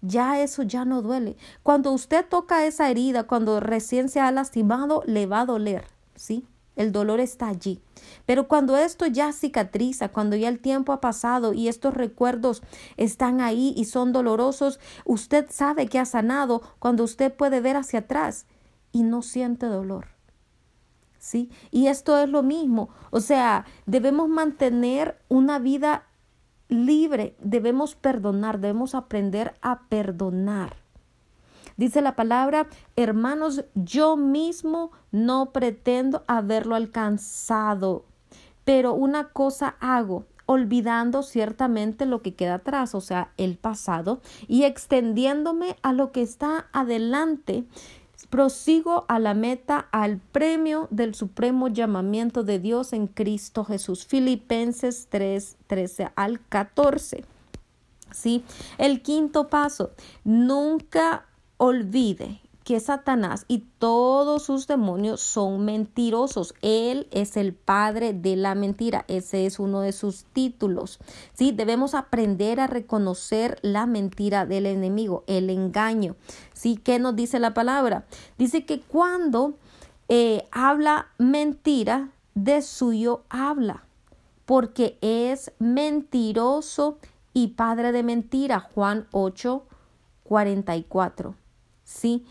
[0.00, 1.36] Ya eso ya no duele.
[1.64, 6.46] Cuando usted toca esa herida, cuando recién se ha lastimado, le va a doler, ¿sí?
[6.76, 7.82] El dolor está allí.
[8.26, 12.62] Pero cuando esto ya cicatriza, cuando ya el tiempo ha pasado y estos recuerdos
[12.96, 18.00] están ahí y son dolorosos, usted sabe que ha sanado cuando usted puede ver hacia
[18.00, 18.46] atrás
[18.92, 20.08] y no siente dolor.
[21.18, 21.50] ¿Sí?
[21.70, 22.88] Y esto es lo mismo.
[23.10, 26.06] O sea, debemos mantener una vida
[26.68, 30.76] libre, debemos perdonar, debemos aprender a perdonar.
[31.76, 38.04] Dice la palabra, hermanos, yo mismo no pretendo haberlo alcanzado,
[38.64, 44.64] pero una cosa hago, olvidando ciertamente lo que queda atrás, o sea, el pasado, y
[44.64, 47.64] extendiéndome a lo que está adelante,
[48.28, 54.06] prosigo a la meta, al premio del supremo llamamiento de Dios en Cristo Jesús.
[54.06, 57.24] Filipenses 3, 13 al 14.
[58.10, 58.44] ¿Sí?
[58.78, 59.92] El quinto paso,
[60.24, 66.54] nunca olvide que Satanás y todos sus demonios son mentirosos.
[66.62, 69.04] Él es el padre de la mentira.
[69.08, 70.98] Ese es uno de sus títulos.
[71.34, 76.16] Sí, debemos aprender a reconocer la mentira del enemigo, el engaño.
[76.52, 78.06] Sí, ¿qué nos dice la palabra?
[78.38, 79.54] Dice que cuando
[80.08, 83.84] eh, habla mentira, de suyo habla,
[84.46, 86.98] porque es mentiroso
[87.32, 88.60] y padre de mentira.
[88.60, 89.64] Juan 8,
[90.24, 91.34] 44.
[91.84, 92.24] ¿Sí?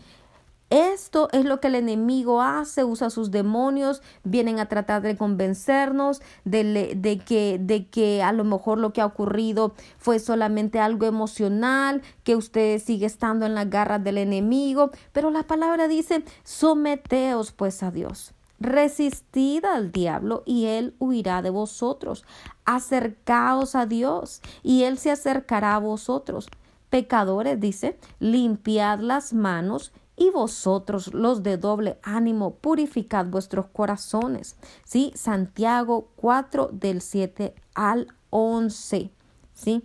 [0.72, 6.22] Esto es lo que el enemigo hace, usa sus demonios, vienen a tratar de convencernos
[6.46, 11.04] de, de, que, de que a lo mejor lo que ha ocurrido fue solamente algo
[11.04, 17.52] emocional, que usted sigue estando en las garras del enemigo, pero la palabra dice, someteos
[17.52, 18.32] pues a Dios.
[18.58, 22.24] Resistid al diablo y él huirá de vosotros.
[22.64, 26.48] Acercaos a Dios y él se acercará a vosotros.
[26.88, 34.56] Pecadores, dice, limpiad las manos y vosotros los de doble ánimo, purificad vuestros corazones.
[34.84, 35.12] ¿Sí?
[35.14, 39.10] Santiago 4 del 7 al 11.
[39.54, 39.82] ¿Sí?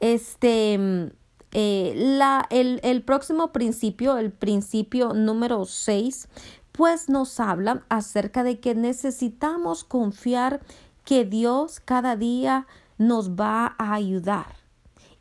[0.00, 1.10] Este,
[1.52, 6.28] eh, la, el, el próximo principio, el principio número 6,
[6.72, 10.60] pues nos habla acerca de que necesitamos confiar
[11.04, 12.66] que Dios cada día
[12.98, 14.66] nos va a ayudar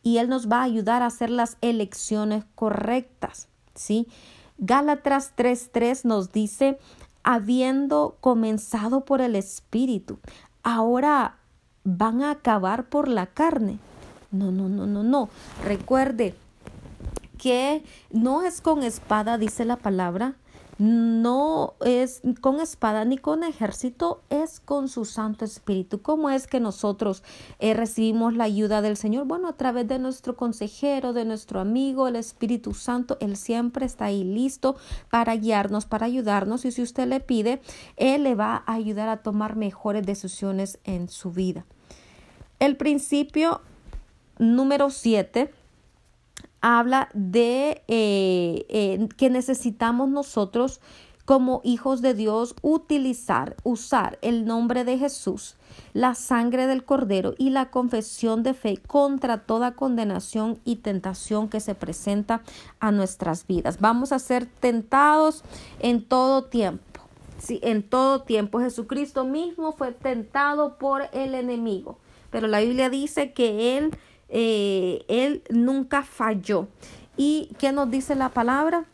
[0.05, 3.47] y Él nos va a ayudar a hacer las elecciones correctas.
[3.75, 4.07] ¿Sí?
[4.57, 6.79] Gálatas 3:3 nos dice,
[7.23, 10.19] habiendo comenzado por el Espíritu,
[10.63, 11.37] ahora
[11.83, 13.79] van a acabar por la carne.
[14.31, 15.29] No, no, no, no, no.
[15.63, 16.35] Recuerde
[17.37, 20.35] que no es con espada, dice la palabra,
[20.77, 26.01] no es con espada ni con ejército, es con su Santo Espíritu.
[26.01, 27.23] ¿Cómo es que nosotros
[27.59, 29.25] eh, recibimos la ayuda del Señor?
[29.25, 33.17] Bueno, a través de nuestro consejero, de nuestro amigo, el Espíritu Santo.
[33.21, 34.75] Él siempre está ahí listo
[35.09, 36.65] para guiarnos, para ayudarnos.
[36.65, 37.61] Y si usted le pide,
[37.95, 41.65] Él le va a ayudar a tomar mejores decisiones en su vida.
[42.59, 43.61] El principio
[44.37, 45.53] número siete
[46.65, 50.81] habla de eh, eh, que necesitamos nosotros
[51.23, 55.57] como hijos de Dios utilizar, usar el nombre de Jesús,
[55.93, 61.59] la sangre del cordero y la confesión de fe contra toda condenación y tentación que
[61.59, 62.41] se presenta
[62.79, 63.79] a nuestras vidas.
[63.79, 65.43] Vamos a ser tentados
[65.77, 66.81] en todo tiempo.
[67.37, 71.99] Sí, en todo tiempo Jesucristo mismo fue tentado por el enemigo,
[72.31, 73.91] pero la Biblia dice que él
[74.29, 76.67] eh, él nunca falló.
[77.17, 78.85] ¿Y qué nos dice la palabra?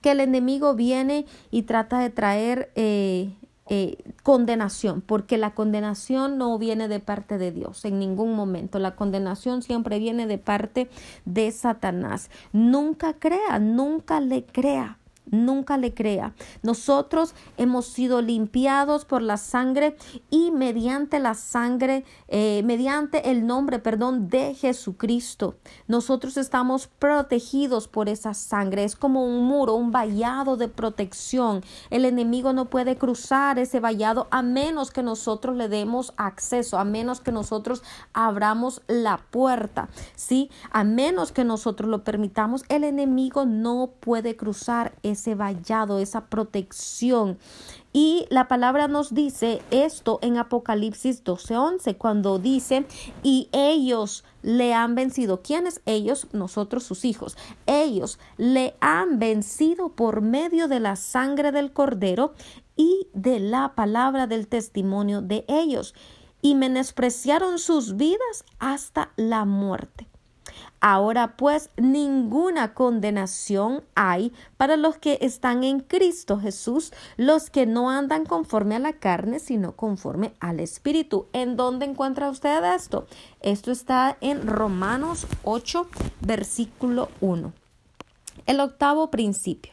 [0.00, 3.32] Que el enemigo viene y trata de traer eh,
[3.68, 8.78] eh, condenación, porque la condenación no viene de parte de Dios en ningún momento.
[8.78, 10.88] La condenación siempre viene de parte
[11.24, 12.30] de Satanás.
[12.52, 14.98] Nunca crea, nunca le crea
[15.30, 16.34] nunca le crea.
[16.62, 19.96] Nosotros hemos sido limpiados por la sangre
[20.30, 28.08] y mediante la sangre, eh, mediante el nombre, perdón, de Jesucristo, nosotros estamos protegidos por
[28.08, 28.84] esa sangre.
[28.84, 31.62] Es como un muro, un vallado de protección.
[31.90, 36.84] El enemigo no puede cruzar ese vallado a menos que nosotros le demos acceso, a
[36.84, 39.88] menos que nosotros abramos la puerta.
[40.14, 45.98] Sí, a menos que nosotros lo permitamos, el enemigo no puede cruzar ese ese vallado,
[45.98, 47.38] esa protección.
[47.92, 52.86] Y la palabra nos dice esto en Apocalipsis 12:11, cuando dice,
[53.22, 55.42] y ellos le han vencido.
[55.42, 56.28] ¿Quiénes ellos?
[56.32, 57.36] Nosotros sus hijos.
[57.66, 62.34] Ellos le han vencido por medio de la sangre del cordero
[62.76, 65.94] y de la palabra del testimonio de ellos.
[66.40, 70.07] Y menospreciaron sus vidas hasta la muerte.
[70.80, 77.90] Ahora pues ninguna condenación hay para los que están en Cristo Jesús, los que no
[77.90, 81.26] andan conforme a la carne, sino conforme al Espíritu.
[81.32, 83.06] ¿En dónde encuentra usted esto?
[83.40, 85.88] Esto está en Romanos 8,
[86.20, 87.52] versículo 1.
[88.46, 89.72] El octavo principio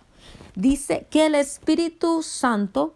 [0.56, 2.96] dice que el Espíritu Santo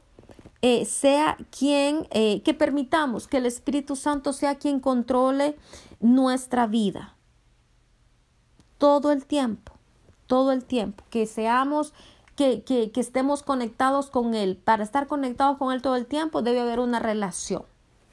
[0.64, 5.56] eh, sea quien, eh, que permitamos que el Espíritu Santo sea quien controle
[6.00, 7.16] nuestra vida
[8.80, 9.74] todo el tiempo,
[10.26, 11.94] todo el tiempo, que seamos,
[12.36, 14.58] que, que, que estemos conectados con Él.
[14.58, 17.64] Para estar conectados con Él todo el tiempo debe haber una relación.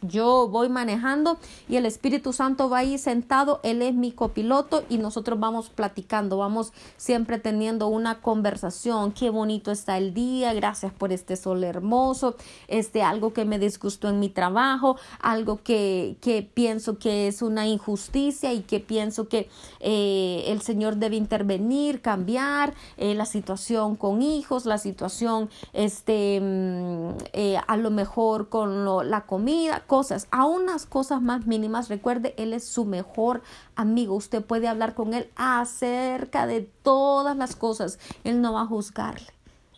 [0.03, 4.99] Yo voy manejando y el Espíritu Santo va ahí sentado, Él es mi copiloto y
[4.99, 11.13] nosotros vamos platicando, vamos siempre teniendo una conversación, qué bonito está el día, gracias por
[11.13, 12.37] este sol hermoso,
[12.69, 17.67] este algo que me disgustó en mi trabajo, algo que, que pienso que es una
[17.67, 19.49] injusticia y que pienso que
[19.81, 27.09] eh, el Señor debe intervenir, cambiar eh, la situación con hijos, la situación este, mm,
[27.33, 31.89] eh, a lo mejor con la comida, cosas, a unas cosas más mínimas.
[31.89, 33.43] Recuerde, Él es su mejor
[33.75, 34.15] amigo.
[34.15, 37.99] Usted puede hablar con Él acerca de todas las cosas.
[38.25, 39.29] Él no va a juzgarle,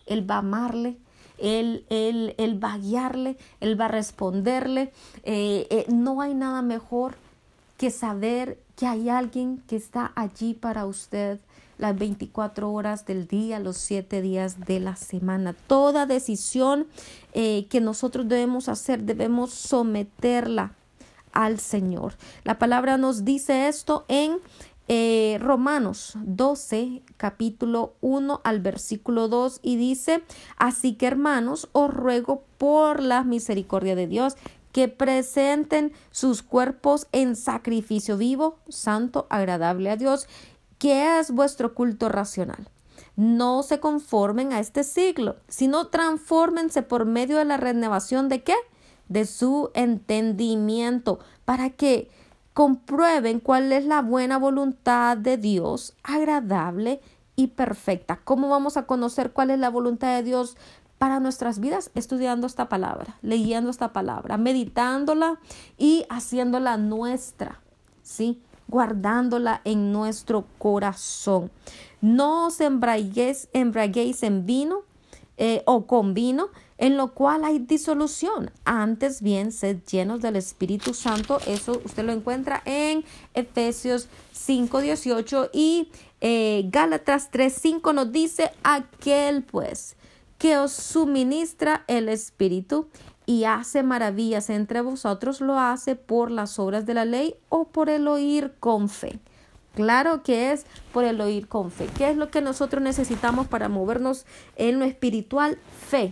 [0.05, 0.97] Él va a amarle.
[1.37, 4.91] Él, él, él va a guiarle, Él va a responderle.
[5.23, 7.15] Eh, eh, no hay nada mejor
[7.77, 11.39] que saber que hay alguien que está allí para usted
[11.79, 15.53] las 24 horas del día, los 7 días de la semana.
[15.53, 16.87] Toda decisión
[17.33, 20.73] eh, que nosotros debemos hacer, debemos someterla
[21.31, 22.13] al Señor.
[22.43, 24.37] La palabra nos dice esto en
[24.89, 30.23] eh, Romanos 12, capítulo 1 al versículo 2 y dice,
[30.57, 34.35] así que hermanos, os ruego por la misericordia de Dios
[34.71, 40.27] que presenten sus cuerpos en sacrificio vivo, santo, agradable a Dios,
[40.79, 42.69] ¿Qué es vuestro culto racional?
[43.17, 48.55] No se conformen a este siglo, sino transfórmense por medio de la renovación de qué?
[49.09, 52.09] De su entendimiento, para que
[52.53, 57.01] comprueben cuál es la buena voluntad de Dios, agradable
[57.35, 58.21] y perfecta.
[58.23, 60.55] ¿Cómo vamos a conocer cuál es la voluntad de Dios
[60.97, 61.91] para nuestras vidas?
[61.93, 65.41] Estudiando esta palabra, leyendo esta palabra, meditándola
[65.77, 67.59] y haciéndola nuestra.
[68.01, 68.41] ¿Sí?
[68.69, 71.51] Guardándola en nuestro corazón.
[72.01, 74.83] No os embraguéis, en vino
[75.37, 78.51] eh, o con vino, en lo cual hay disolución.
[78.63, 81.39] Antes bien, sed llenos del Espíritu Santo.
[81.45, 83.03] Eso usted lo encuentra en
[83.33, 85.89] Efesios 5, 18 y
[86.21, 89.95] eh, Gálatas 3, 5 nos dice aquel pues
[90.37, 92.87] que os suministra el Espíritu
[93.29, 97.87] y hace maravillas entre vosotros, lo hace por las obras de la ley o por
[97.87, 99.19] el oír con fe.
[99.75, 101.87] Claro que es por el oír con fe.
[101.95, 105.59] ¿Qué es lo que nosotros necesitamos para movernos en lo espiritual?
[105.91, 106.11] Fe.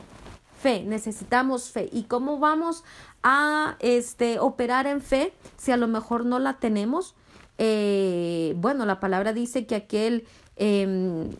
[0.62, 1.90] Fe, necesitamos fe.
[1.92, 2.84] ¿Y cómo vamos
[3.24, 7.16] a este, operar en fe si a lo mejor no la tenemos?
[7.58, 11.32] Eh, bueno, la palabra dice que aquel em,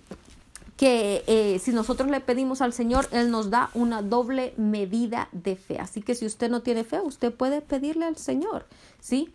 [0.78, 5.56] que eh, si nosotros le pedimos al Señor, Él nos da una doble medida de
[5.56, 5.80] fe.
[5.80, 8.66] Así que si usted no tiene fe, usted puede pedirle al Señor,
[9.00, 9.34] ¿sí?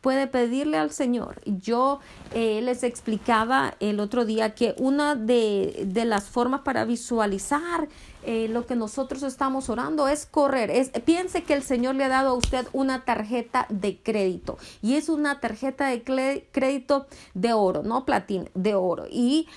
[0.00, 1.42] Puede pedirle al Señor.
[1.44, 2.00] Yo
[2.32, 7.86] eh, les explicaba el otro día que una de, de las formas para visualizar
[8.22, 10.70] eh, lo que nosotros estamos orando es correr.
[10.70, 14.96] Es, piense que el Señor le ha dado a usted una tarjeta de crédito y
[14.96, 19.06] es una tarjeta de crédito de oro, no platino, de oro.
[19.10, 19.48] Y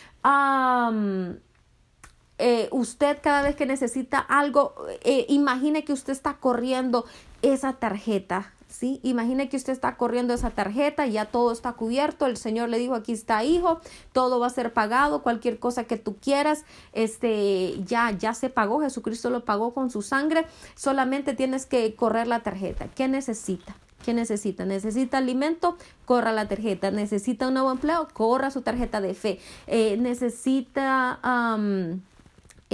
[2.38, 7.06] eh, usted cada vez que necesita algo, eh, imagine que usted está corriendo
[7.42, 9.00] esa tarjeta, ¿sí?
[9.04, 12.96] Imagine que usted está corriendo esa tarjeta, ya todo está cubierto, el Señor le dijo,
[12.96, 13.80] aquí está hijo,
[14.14, 18.82] todo va a ser pagado, cualquier cosa que tú quieras, este, ya, ya se pagó,
[18.82, 22.88] Jesucristo lo pagó con su sangre, solamente tienes que correr la tarjeta.
[22.88, 23.76] ¿Qué necesita?
[24.04, 24.66] ¿Qué necesita?
[24.66, 25.78] ¿Necesita alimento?
[26.06, 26.92] Corra la tarjeta.
[26.92, 28.10] ¿Necesita un nuevo empleo?
[28.12, 29.40] Corra su tarjeta de fe.
[29.68, 31.20] Eh, ¿Necesita...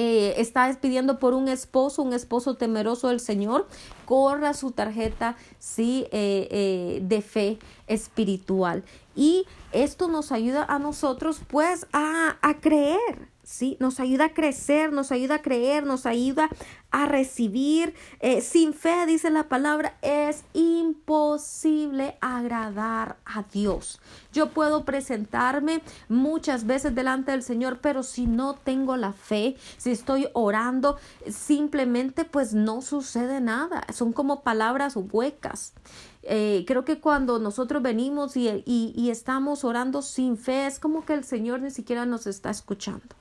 [0.01, 3.67] Eh, está despidiendo por un esposo, un esposo temeroso del Señor,
[4.05, 8.85] corra su tarjeta sí, eh, de fe espiritual.
[9.13, 13.77] Y esto nos ayuda a nosotros pues a, a creer, ¿sí?
[13.79, 16.49] Nos ayuda a crecer, nos ayuda a creer, nos ayuda
[16.91, 17.95] a recibir.
[18.19, 23.99] Eh, sin fe, dice la palabra, es imposible agradar a Dios.
[24.31, 29.89] Yo puedo presentarme muchas veces delante del Señor, pero si no tengo la fe, si
[29.89, 33.83] estoy orando, simplemente pues no sucede nada.
[33.91, 35.73] Son como palabras huecas.
[36.21, 41.13] Eh, creo que cuando nosotros venimos y, y estamos orando sin fe, es como que
[41.13, 43.15] el Señor ni siquiera nos está escuchando.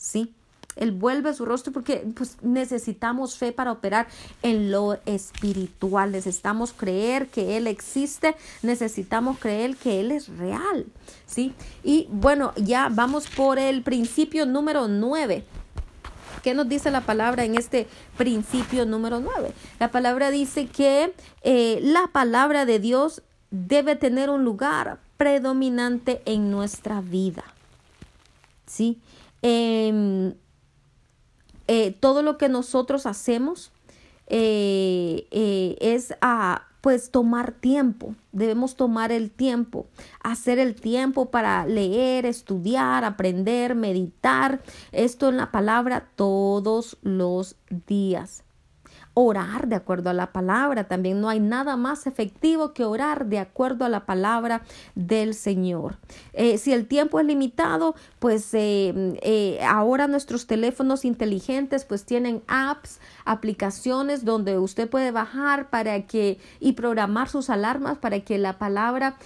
[0.00, 0.34] ¿Sí?
[0.76, 4.06] Él vuelve su rostro porque pues, necesitamos fe para operar
[4.42, 6.10] en lo espiritual.
[6.12, 8.34] Necesitamos creer que Él existe.
[8.62, 10.86] Necesitamos creer que Él es real.
[11.26, 11.52] ¿sí?
[11.84, 15.44] Y bueno, ya vamos por el principio número 9.
[16.42, 17.86] ¿Qué nos dice la palabra en este
[18.16, 19.52] principio número 9?
[19.78, 26.50] La palabra dice que eh, la palabra de Dios debe tener un lugar predominante en
[26.50, 27.44] nuestra vida.
[28.66, 28.98] ¿Sí?
[29.42, 30.34] Em,
[31.72, 33.70] eh, todo lo que nosotros hacemos
[34.26, 39.86] eh, eh, es a pues tomar tiempo, debemos tomar el tiempo,
[40.22, 48.42] hacer el tiempo para leer, estudiar, aprender, meditar, esto en la palabra todos los días
[49.12, 50.84] orar de acuerdo a la palabra.
[50.84, 54.62] También no hay nada más efectivo que orar de acuerdo a la palabra
[54.94, 55.98] del Señor.
[56.58, 63.00] Si el tiempo es limitado, pues eh, eh, ahora nuestros teléfonos inteligentes pues tienen apps,
[63.24, 69.16] aplicaciones donde usted puede bajar para que y programar sus alarmas para que la palabra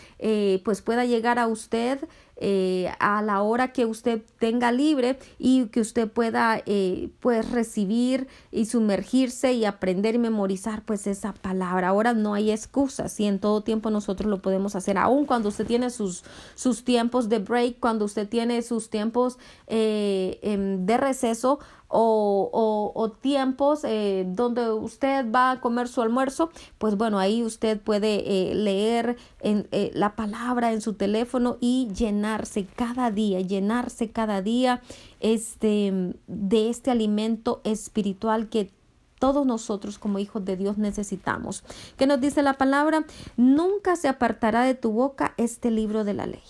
[0.64, 5.80] pues pueda llegar a usted eh, a la hora que usted tenga libre y que
[5.80, 11.88] usted pueda eh, pues recibir y sumergirse y aprender y memorizar pues esa palabra.
[11.88, 15.64] Ahora no hay excusas y en todo tiempo nosotros lo podemos hacer, aun cuando usted
[15.64, 16.24] tiene sus,
[16.56, 21.58] sus tiempos de break, cuando usted tiene sus tiempos eh, em, de receso
[21.96, 28.50] o, tiempos eh, donde usted va a comer su almuerzo, pues bueno, ahí usted puede
[28.50, 34.82] eh, leer en, la palabra en su teléfono y llenarse cada día, llenarse cada día
[35.20, 38.72] este, de este alimento espiritual que
[39.18, 41.64] todos nosotros como hijos de Dios necesitamos.
[41.96, 43.06] ¿Qué nos dice la palabra?
[43.36, 46.42] Nunca se apartará de tu boca este libro de la ley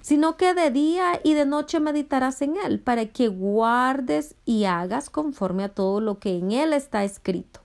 [0.00, 5.10] sino que de día y de noche meditarás en él, para que guardes y hagas
[5.10, 7.60] conforme a todo lo que en él está escrito.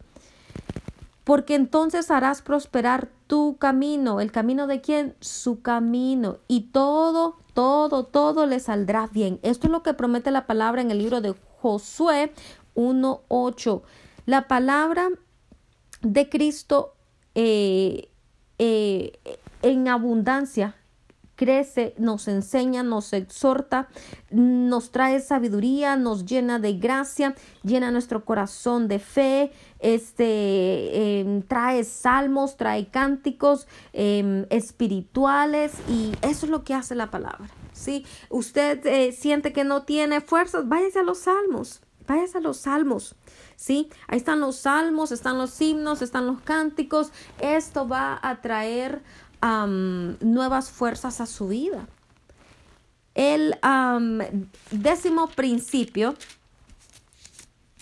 [1.24, 8.04] Porque entonces harás prosperar tu camino, el camino de quién, su camino, y todo, todo,
[8.06, 9.40] todo le saldrá bien.
[9.42, 12.34] Esto es lo que promete la palabra en el libro de Josué
[12.76, 13.82] 1.8.
[14.26, 15.10] La palabra
[16.02, 16.94] de Cristo
[17.36, 18.10] eh,
[18.60, 19.20] eh,
[19.62, 20.76] en abundancia
[21.44, 23.90] crece, nos enseña, nos exhorta,
[24.32, 31.84] nos trae sabiduría, nos llena de gracia, llena nuestro corazón de fe, este, em, trae
[31.84, 37.50] salmos, trae cánticos em, espirituales y eso es lo que hace la palabra.
[37.74, 42.56] Si usted eh, siente que no tiene fuerzas, váyase a los salmos, váyase a los
[42.56, 43.18] salmos.
[43.58, 43.90] ¿sí?
[44.08, 47.12] Ahí están los salmos, están los himnos, están los cánticos.
[47.42, 49.04] Esto va a traer
[49.46, 51.88] nuevas fuerzas a su vida.
[53.16, 53.56] El
[54.72, 56.16] décimo principio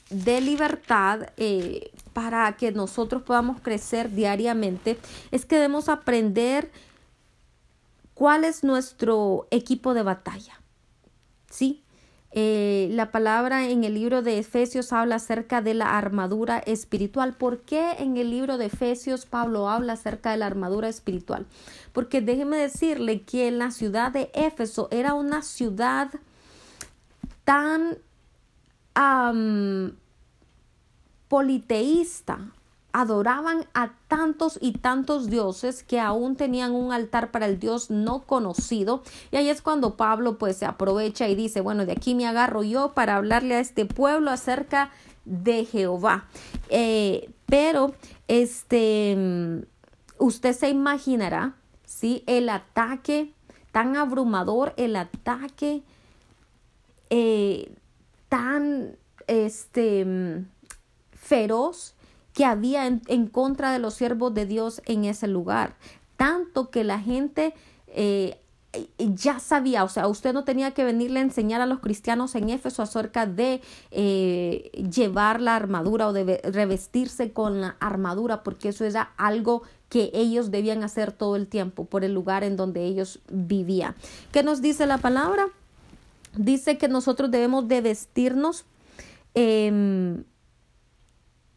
[0.09, 4.99] de libertad eh, para que nosotros podamos crecer diariamente
[5.31, 6.69] es que debemos aprender
[8.13, 10.59] cuál es nuestro equipo de batalla.
[11.49, 11.80] ¿Sí?
[12.33, 17.33] Eh, la palabra en el libro de Efesios habla acerca de la armadura espiritual.
[17.33, 21.45] ¿Por qué en el libro de Efesios Pablo habla acerca de la armadura espiritual?
[21.91, 26.09] Porque déjeme decirle que la ciudad de Éfeso era una ciudad
[27.43, 27.97] tan
[31.27, 32.51] politeísta,
[32.93, 38.23] adoraban a tantos y tantos dioses que aún tenían un altar para el Dios no
[38.23, 39.03] conocido.
[39.31, 42.63] Y ahí es cuando Pablo pues se aprovecha y dice, bueno, de aquí me agarro
[42.63, 44.91] yo para hablarle a este pueblo acerca
[45.25, 46.25] de Jehová.
[46.69, 47.93] Eh, pero
[48.27, 49.65] este,
[50.17, 52.23] usted se imaginará, ¿sí?
[52.27, 53.33] El ataque
[53.71, 55.83] tan abrumador, el ataque
[57.09, 57.73] eh,
[58.29, 60.45] tan este,
[61.13, 61.95] feroz
[62.33, 65.75] que había en, contra de los siervos de Dios en ese lugar.
[66.17, 67.53] Tanto que la gente
[67.87, 68.37] eh,
[68.97, 72.49] ya sabía, o sea, usted no tenía que venirle a enseñar a los cristianos en
[72.49, 73.61] Éfeso acerca de
[73.91, 80.09] eh, llevar la armadura o de revestirse con la armadura, porque eso era algo que
[80.13, 83.93] ellos debían hacer todo el tiempo por el lugar en donde ellos vivían.
[84.31, 85.47] ¿Qué nos dice la palabra?
[86.37, 88.63] Dice que nosotros debemos de vestirnos
[89.35, 90.23] eh,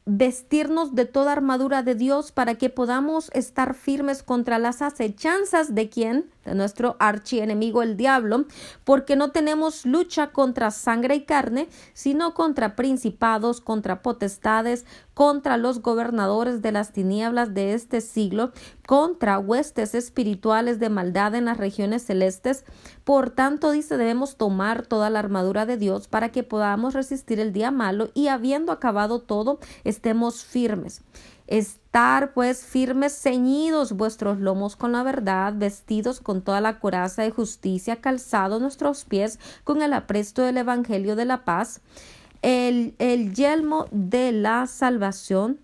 [0.06, 5.88] vestirnos de toda armadura de Dios para que podamos estar firmes contra las acechanzas de
[5.88, 8.44] quien, de nuestro archienemigo el diablo,
[8.84, 15.80] porque no tenemos lucha contra sangre y carne, sino contra principados, contra potestades, contra los
[15.80, 18.52] gobernadores de las tinieblas de este siglo,
[18.86, 22.64] contra huestes espirituales de maldad en las regiones celestes.
[23.04, 27.52] Por tanto, dice, debemos tomar toda la armadura de Dios para que podamos resistir el
[27.52, 31.02] día malo y habiendo acabado todo, estemos firmes.
[31.46, 37.30] Estar pues firmes, ceñidos vuestros lomos con la verdad, vestidos con toda la coraza de
[37.30, 41.80] justicia, calzados nuestros pies con el apresto del Evangelio de la paz,
[42.42, 45.60] el, el yelmo de la salvación.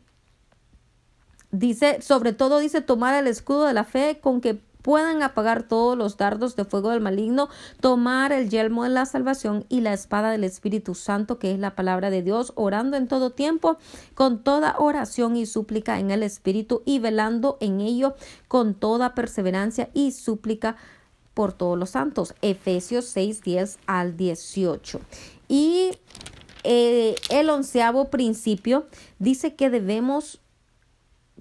[1.50, 5.96] Dice, sobre todo dice, tomar el escudo de la fe con que puedan apagar todos
[5.96, 7.48] los dardos de fuego del maligno,
[7.80, 11.74] tomar el yelmo de la salvación y la espada del Espíritu Santo, que es la
[11.74, 13.78] palabra de Dios, orando en todo tiempo,
[14.14, 18.14] con toda oración y súplica en el Espíritu y velando en ello
[18.48, 20.76] con toda perseverancia y súplica
[21.34, 22.34] por todos los santos.
[22.42, 25.00] Efesios 6, 10 al 18.
[25.48, 25.92] Y
[26.64, 28.86] eh, el onceavo principio
[29.18, 30.40] dice que debemos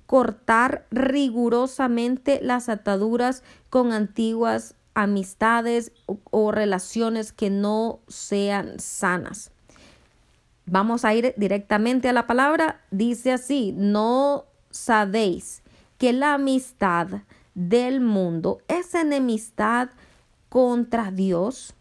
[0.10, 9.52] cortar rigurosamente las ataduras con antiguas amistades o, relaciones que no sean sanas.
[10.66, 12.82] Vamos a ir directamente a la palabra.
[12.90, 15.62] Dice así, no sabéis
[16.00, 17.22] que la amistad
[17.54, 19.90] del mundo es enemistad
[20.50, 21.76] contra Dios.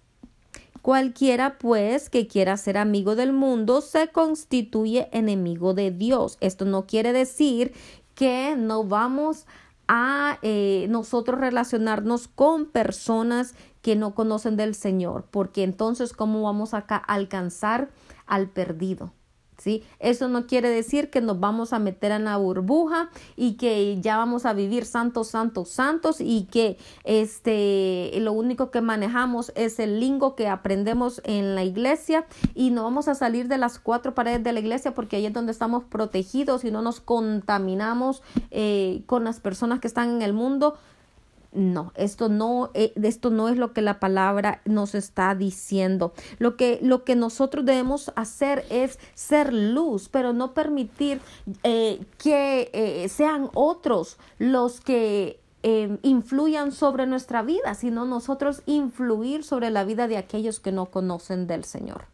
[0.82, 6.38] Cualquiera, pues, que quiera ser amigo del mundo se constituye enemigo de Dios.
[6.40, 7.74] Esto no quiere decir
[8.18, 9.46] que no vamos
[9.86, 16.74] a eh, nosotros relacionarnos con personas que no conocen del Señor, porque entonces, ¿cómo vamos
[16.74, 17.90] acá a alcanzar
[18.26, 19.12] al perdido?
[19.58, 19.82] ¿Sí?
[19.98, 24.16] Eso no quiere decir que nos vamos a meter en la burbuja y que ya
[24.16, 30.00] vamos a vivir santos, santos, santos y que este, lo único que manejamos es el
[30.00, 34.42] lingo que aprendemos en la iglesia y no vamos a salir de las cuatro paredes
[34.42, 39.24] de la iglesia porque ahí es donde estamos protegidos y no nos contaminamos eh, con
[39.24, 40.78] las personas que están en el mundo
[41.52, 46.12] no, esto no, eh, esto no es lo que la palabra nos está diciendo.
[46.38, 51.20] Lo que, lo que nosotros debemos hacer es ser luz, pero no permitir
[51.62, 55.40] eh, que eh, sean otros los que
[56.02, 61.46] influyan sobre nuestra vida, sino nosotros influir sobre la vida de aquellos que no conocen
[61.46, 62.06] del Señor.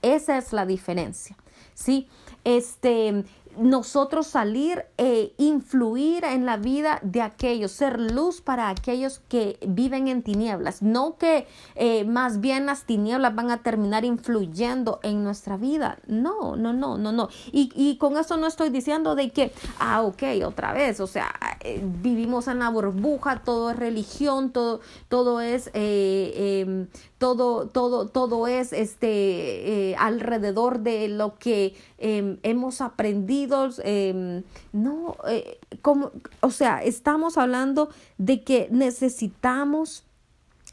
[0.00, 1.36] Esa es la diferencia.
[1.74, 2.08] Sí,
[2.44, 3.24] este,
[3.58, 10.08] nosotros salir e influir en la vida de aquellos, ser luz para aquellos que viven
[10.08, 15.56] en tinieblas, no que eh, más bien las tinieblas van a terminar influyendo en nuestra
[15.56, 15.98] vida.
[16.06, 17.28] No, no, no, no, no.
[17.52, 21.34] Y, y con eso no estoy diciendo de que, ah, ok, otra vez, o sea,
[21.60, 26.88] eh, vivimos en la burbuja, todo es religión, todo, todo es, eh, em,
[27.18, 33.45] todo, todo, todo es este alrededor de lo que em, hemos aprendido
[33.84, 34.42] Em,
[34.72, 40.04] no, eh, como, o sea, estamos hablando de que necesitamos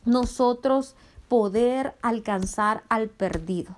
[0.05, 0.95] nosotros
[1.27, 3.77] poder alcanzar al perdido.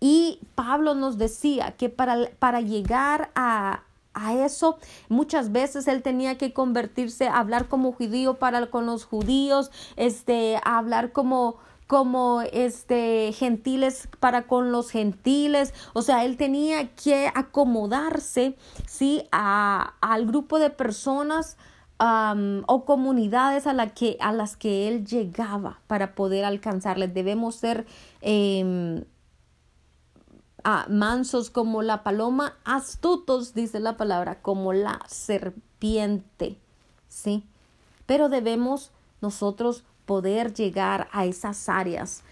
[0.00, 3.82] Y Pablo nos decía que para, para llegar a,
[4.16, 4.78] a eso.
[5.08, 11.12] Muchas veces él tenía que convertirse hablar como judío para con los judíos, este, hablar
[11.12, 18.56] como como este gentiles para con los gentiles, o sea, él tenía que acomodarse,
[18.86, 21.56] sí, a, al grupo de personas
[21.98, 27.14] o comunidades a, la que, a las que él llegaba para poder alcanzarles.
[27.14, 27.86] Debemos ser
[28.20, 29.04] em,
[30.88, 36.58] mansos como la paloma, astutos, dice la palabra, como la serpiente,
[37.08, 37.44] sí,
[38.04, 42.22] pero debemos nosotros poder llegar a esas áreas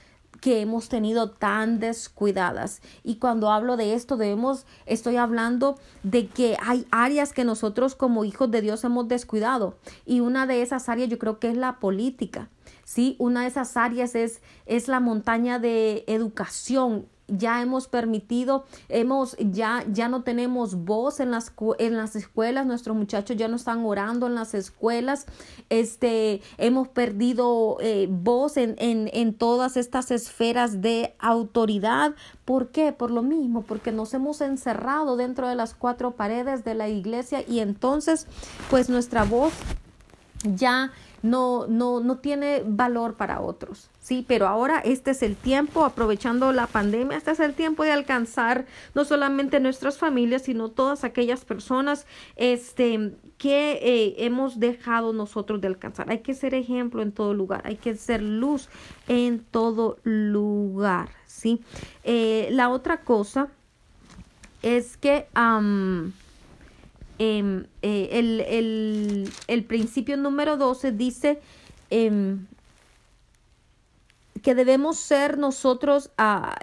[0.41, 2.83] que hemos tenido tan descuidadas.
[3.03, 8.25] Y cuando hablo de esto, debemos, estoy hablando de que hay áreas que nosotros como
[8.25, 9.79] hijos de Dios hemos descuidado.
[10.05, 12.51] Y una de esas áreas yo creo que es la política.
[12.85, 19.37] Sí, una de esas áreas es, es la montaña de educación ya hemos permitido, hemos,
[19.39, 23.85] ya, ya no tenemos voz en las, en las escuelas, nuestros muchachos ya no están
[23.85, 25.27] orando en las escuelas,
[25.70, 32.14] este, hemos perdido eh, voz en, en, en todas estas esferas de autoridad.
[32.45, 32.93] ¿Por qué?
[32.93, 37.43] Por lo mismo, porque nos hemos encerrado dentro de las cuatro paredes de la iglesia
[37.49, 38.27] y entonces,
[38.70, 39.53] pues nuestra voz
[40.45, 43.89] ya no, no, no tiene valor para otros.
[44.05, 47.91] Sí, pero ahora este es el tiempo, aprovechando la pandemia, este es el tiempo de
[47.91, 55.63] alcanzar no solamente nuestras familias, sino todas aquellas personas este, que eh, hemos dejado nosotros
[55.63, 56.11] de alcanzar.
[56.11, 58.69] Hay que ser ejemplo en todo lugar, hay que ser luz
[59.09, 61.09] en todo lugar.
[61.27, 61.63] ¿sí?
[62.03, 63.49] Eh, la otra cosa
[64.61, 65.29] es que
[67.19, 71.41] Em, eh, el, el, el, principio número 12 dice
[71.91, 72.47] em,
[74.45, 76.55] que debemos ser nosotros ah,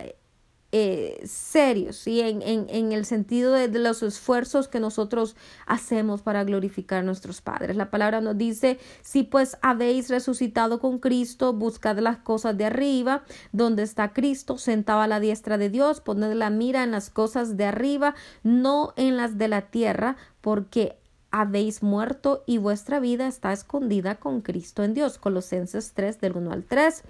[0.72, 2.22] eh, serios, ¿sí?
[2.22, 7.42] En, en, en, el sentido de, los esfuerzos que nosotros hacemos para glorificar a nuestros
[7.42, 7.76] padres.
[7.76, 13.24] La palabra nos dice, si pues habéis resucitado con Cristo, buscad las cosas de arriba,
[13.52, 17.58] donde está Cristo, sentado a la diestra de Dios, poned la mira en las cosas
[17.58, 18.14] de arriba,
[18.44, 21.00] no en las de la tierra, porque
[21.32, 25.18] habéis muerto y vuestra vida está escondida con Cristo en Dios.
[25.18, 27.04] Colosenses 3 del 1 al 3.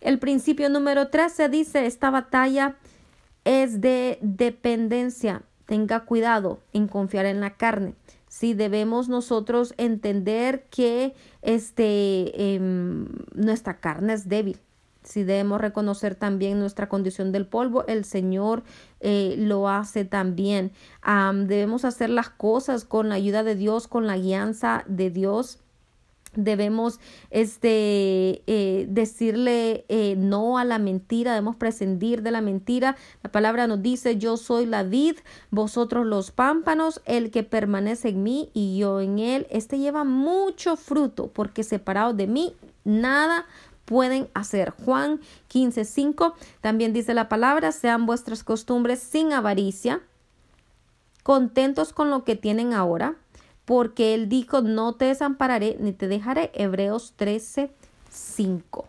[0.00, 2.76] El principio número 13 dice, esta batalla
[3.44, 5.42] es de dependencia.
[5.66, 7.94] Tenga cuidado en confiar en la carne.
[8.28, 14.58] Si debemos nosotros entender que este, em, nuestra carne es débil,
[15.02, 18.62] si debemos reconocer también nuestra condición del polvo, el Señor
[19.00, 20.72] eh, lo hace también.
[21.46, 25.58] debemos hacer las cosas con la ayuda de Dios, con la guianza de Dios
[26.34, 27.00] debemos
[27.30, 33.66] este eh, decirle eh, no a la mentira debemos prescindir de la mentira la palabra
[33.66, 35.16] nos dice yo soy la vid
[35.50, 40.76] vosotros los pámpanos el que permanece en mí y yo en él este lleva mucho
[40.76, 42.54] fruto porque separado de mí
[42.84, 43.46] nada
[43.90, 44.70] pueden hacer.
[44.70, 50.00] Juan 15:5 también dice la palabra, sean vuestras costumbres sin avaricia,
[51.24, 53.16] contentos con lo que tienen ahora,
[53.70, 56.50] porque él dijo, no te desampararé ni te dejaré.
[56.54, 58.84] Hebreos 13:5.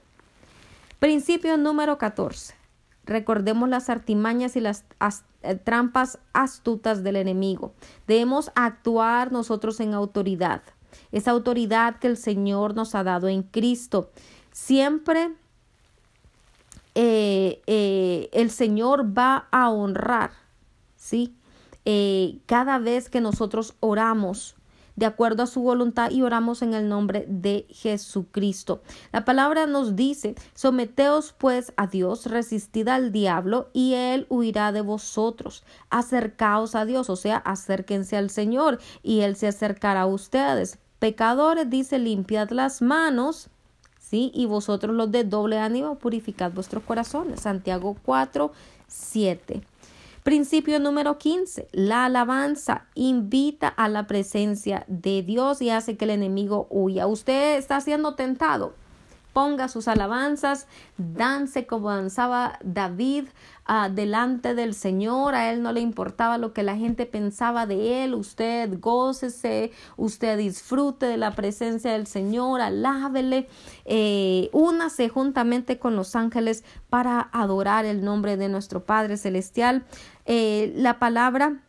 [0.97, 2.55] Principio número 14.
[3.05, 4.85] Recordemos las artimañas y las
[5.43, 7.73] eh, trampas astutas del enemigo.
[8.07, 10.63] Debemos actuar nosotros en autoridad.
[11.11, 14.09] Esa autoridad que el Señor nos ha dado en Cristo.
[14.51, 15.31] Siempre
[16.95, 20.31] eh, eh, el Señor va a honrar,
[20.95, 21.35] ¿sí?
[22.47, 24.55] Cada vez que nosotros oramos
[24.95, 28.81] de acuerdo a su voluntad y oramos en el nombre de Jesucristo.
[29.11, 34.81] La palabra nos dice, someteos pues a Dios, resistid al diablo y él huirá de
[34.81, 35.63] vosotros.
[35.89, 40.77] Acercaos a Dios, o sea, acérquense al Señor y él se acercará a ustedes.
[40.99, 43.49] Pecadores, dice, limpiad las manos
[44.11, 47.41] y vosotros los de doble ánimo, purificad vuestros corazones.
[47.41, 48.51] Santiago 4,
[48.87, 49.61] 7.
[50.23, 51.67] Principio número 15.
[51.71, 57.07] La alabanza invita a la presencia de Dios y hace que el enemigo huya.
[57.07, 58.75] Usted está siendo tentado
[59.33, 60.67] ponga sus alabanzas,
[60.97, 63.25] dance como danzaba David
[63.67, 68.03] uh, delante del Señor, a él no le importaba lo que la gente pensaba de
[68.03, 73.47] él, usted gócese, usted disfrute de la presencia del Señor, alábele,
[73.85, 79.85] eh, únase juntamente con los ángeles para adorar el nombre de nuestro Padre Celestial.
[80.25, 81.61] Eh, la palabra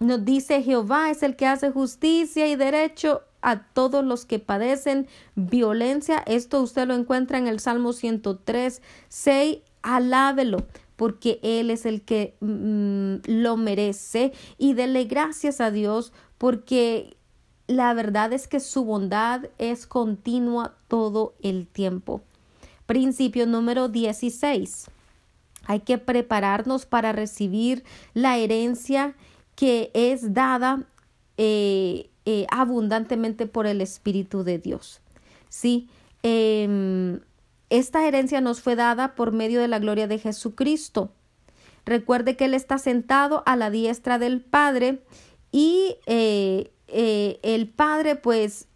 [0.00, 5.06] nos dice Jehová es el que hace justicia y derecho a todos los que padecen
[5.34, 6.18] violencia.
[6.26, 9.58] Esto usted lo encuentra en el Salmo 103, 6.
[9.82, 10.66] Alábelo
[10.96, 17.16] porque Él es el que mm, lo merece y dele gracias a Dios porque
[17.68, 22.22] la verdad es que su bondad es continua todo el tiempo.
[22.86, 24.90] Principio número 16.
[25.66, 27.84] Hay que prepararnos para recibir
[28.14, 29.14] la herencia
[29.54, 30.84] que es dada
[31.36, 35.00] eh, eh, abundantemente por el Espíritu de Dios.
[35.48, 35.88] Sí,
[36.22, 37.20] em,
[37.70, 41.10] esta herencia nos fue dada por medio de la gloria de Jesucristo.
[41.86, 45.00] Recuerde que Él está sentado a la diestra del Padre
[45.52, 48.68] y eh, eh, el Padre pues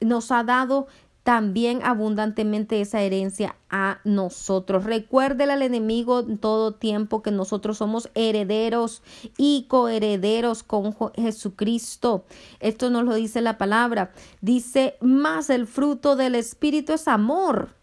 [0.00, 0.86] nos ha dado
[1.22, 4.84] también abundantemente esa herencia a nosotros.
[4.84, 9.02] Recuérdele al enemigo en todo tiempo que nosotros somos herederos
[9.36, 12.24] y coherederos con Jesucristo.
[12.60, 14.12] Esto nos lo dice la palabra.
[14.40, 17.76] Dice, más el fruto del Espíritu es amor,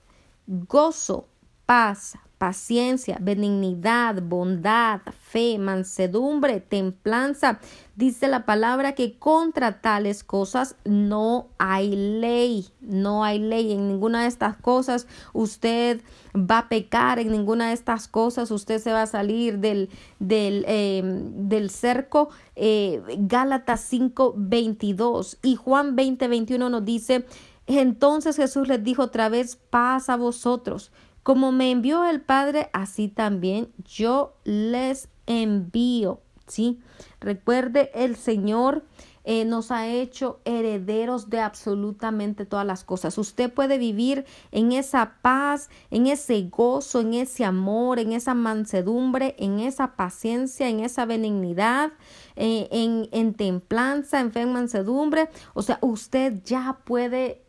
[0.47, 1.27] gozo,
[1.65, 7.59] paz, paciencia, benignidad, bondad, fe, mansedumbre, templanza.
[7.97, 14.21] Dice la palabra que contra tales cosas no hay ley, no hay ley en ninguna
[14.21, 15.05] de estas cosas.
[15.33, 16.01] Usted
[16.33, 20.63] va a pecar en ninguna de estas cosas, usted se va a salir del, del,
[20.65, 22.29] em, del cerco.
[22.55, 27.25] Eh, Gálatas 5, 22 y Juan 20, 21 nos dice,
[27.67, 30.91] entonces Jesús les dijo otra vez, paz a vosotros.
[31.23, 36.21] Como me envió el Padre, así también yo les envío.
[36.47, 36.79] ¿sí?
[37.19, 38.83] Recuerde, el Señor
[39.23, 43.17] eh, nos ha hecho herederos de absolutamente todas las cosas.
[43.17, 49.35] Usted puede vivir en esa paz, en ese gozo, en ese amor, en esa mansedumbre,
[49.37, 51.91] en esa paciencia, en esa benignidad,
[52.35, 55.29] eh, en, en, templanza, en fe, en mansedumbre.
[55.53, 57.43] O sea, usted ya puede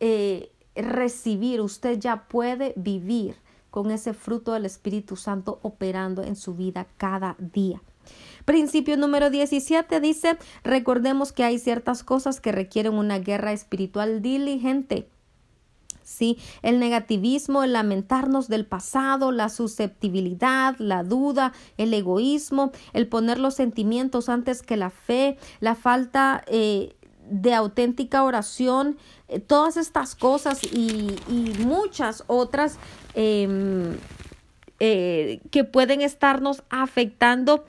[0.00, 3.36] eh, recibir, usted ya puede vivir
[3.70, 7.80] con ese fruto del Espíritu Santo operando en su vida cada día.
[8.44, 15.08] Principio número 17 dice, recordemos que hay ciertas cosas que requieren una guerra espiritual diligente.
[16.02, 23.38] Sí, el negativismo, el lamentarnos del pasado, la susceptibilidad, la duda, el egoísmo, el poner
[23.38, 26.96] los sentimientos antes que la fe, la falta eh,
[27.30, 31.16] de auténtica oración, eh, todas estas cosas y,
[31.60, 32.78] muchas otras
[33.14, 33.96] em,
[34.80, 37.64] eh, que pueden estarnos afectando,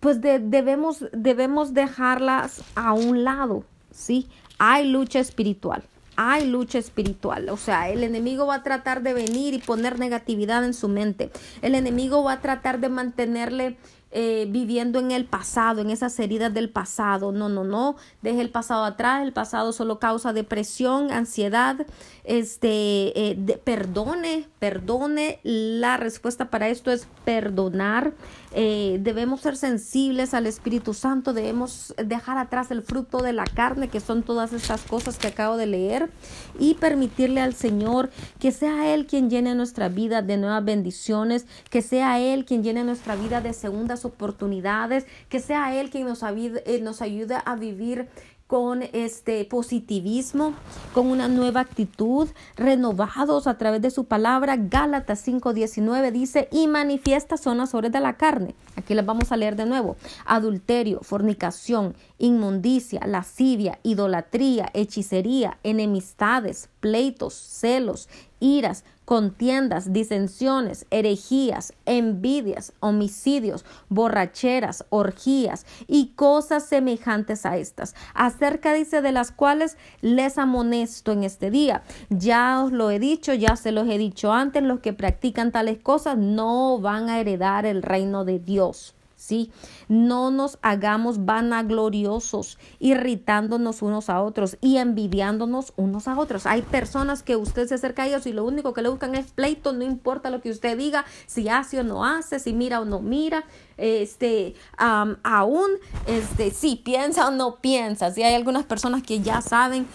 [0.00, 4.28] pues debemos, debemos dejarlas a un lado, ¿sí?
[4.58, 5.82] Hay lucha espiritual
[6.20, 7.48] hay lucha espiritual.
[7.48, 11.30] O sea, el enemigo va a tratar de venir y poner negatividad en su mente.
[11.62, 13.76] El enemigo va a tratar de mantenerle
[14.10, 17.30] eh, viviendo en el pasado, en esas heridas del pasado.
[17.30, 21.86] No, no, no, deje el pasado atrás, el pasado solo causa depresión, ansiedad,
[22.24, 28.14] este, eh, perdone, perdone, la respuesta para esto es perdonar.
[28.52, 33.88] Eh, debemos ser sensibles al Espíritu Santo, debemos dejar atrás el fruto de la carne,
[33.88, 36.10] que son todas estas cosas que acabo de leer,
[36.58, 41.82] y permitirle al Señor que sea Él quien llene nuestra vida de nuevas bendiciones, que
[41.82, 46.80] sea Él quien llene nuestra vida de segundas oportunidades, que sea Él quien nos, eh,
[46.82, 48.08] nos ayude a vivir
[48.48, 50.54] con este positivismo,
[50.94, 54.56] con una nueva actitud, renovados a través de su palabra.
[54.56, 58.54] Gálatas 5:19 dice, y manifiestas son las obras de la carne.
[58.74, 59.96] Aquí las vamos a leer de nuevo.
[60.24, 68.08] Adulterio, fornicación, inmundicia, lascivia, idolatría, hechicería, enemistades, pleitos, celos,
[68.40, 79.00] iras, contiendas, disensiones, herejías, envidias, homicidios, borracheras, orgías y cosas semejantes a estas, acerca dice
[79.00, 81.84] de las cuales les amonesto en este día.
[82.10, 85.78] Ya os lo he dicho, ya se los he dicho antes, los que practican tales
[85.78, 88.94] cosas no van a heredar el reino de Dios.
[89.18, 89.50] ¿Sí?
[89.88, 96.46] No nos hagamos vanagloriosos, irritándonos unos a otros y envidiándonos unos a otros.
[96.46, 99.32] Hay personas que usted se acerca a ellos y lo único que le buscan es
[99.32, 102.84] pleito, no importa lo que usted diga, si hace o no hace, si mira o
[102.84, 103.44] no mira,
[103.76, 105.70] este, aún,
[106.06, 108.10] este, si piensa o no piensa.
[108.10, 109.86] Si hay algunas personas que ya saben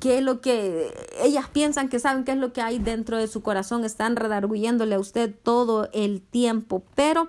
[0.00, 0.92] qué es lo que
[1.22, 4.94] ellas piensan que saben qué es lo que hay dentro de su corazón, están redarguyéndole
[4.94, 7.28] a usted todo el tiempo, pero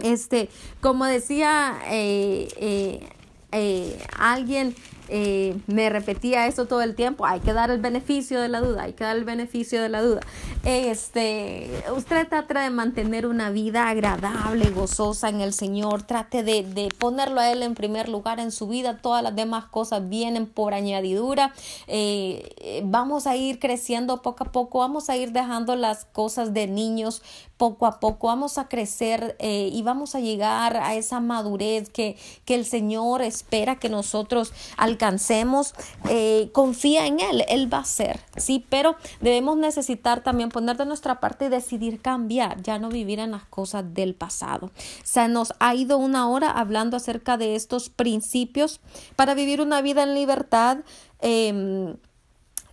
[0.00, 0.48] este,
[0.80, 3.08] como decía eh, eh,
[3.52, 4.74] eh, alguien,
[5.66, 8.94] me repetía eso todo el tiempo, hay que dar el beneficio de la duda, hay
[8.94, 10.22] que dar el beneficio de la duda.
[10.64, 16.88] Este, usted trate de mantener una vida agradable, gozosa en el Señor, trate de, de
[16.96, 20.72] ponerlo a Él en primer lugar en su vida, todas las demás cosas vienen por
[20.72, 21.52] añadidura.
[22.84, 27.20] Vamos a ir creciendo poco a poco, vamos a ir dejando las cosas de niños
[27.62, 32.16] poco a poco, vamos a crecer eh, y vamos a llegar a esa madurez que,
[32.44, 35.72] que el Señor espera que nosotros alcancemos
[36.08, 38.66] eh, confía en Él, Él va a ser, ¿sí?
[38.68, 43.30] Pero debemos necesitar también poner de nuestra parte y decidir cambiar, ya no vivir en
[43.30, 44.72] las cosas del pasado.
[45.04, 48.80] Se nos ha ido una hora hablando acerca de estos principios
[49.14, 50.78] para vivir una vida en libertad.
[51.20, 51.94] Em,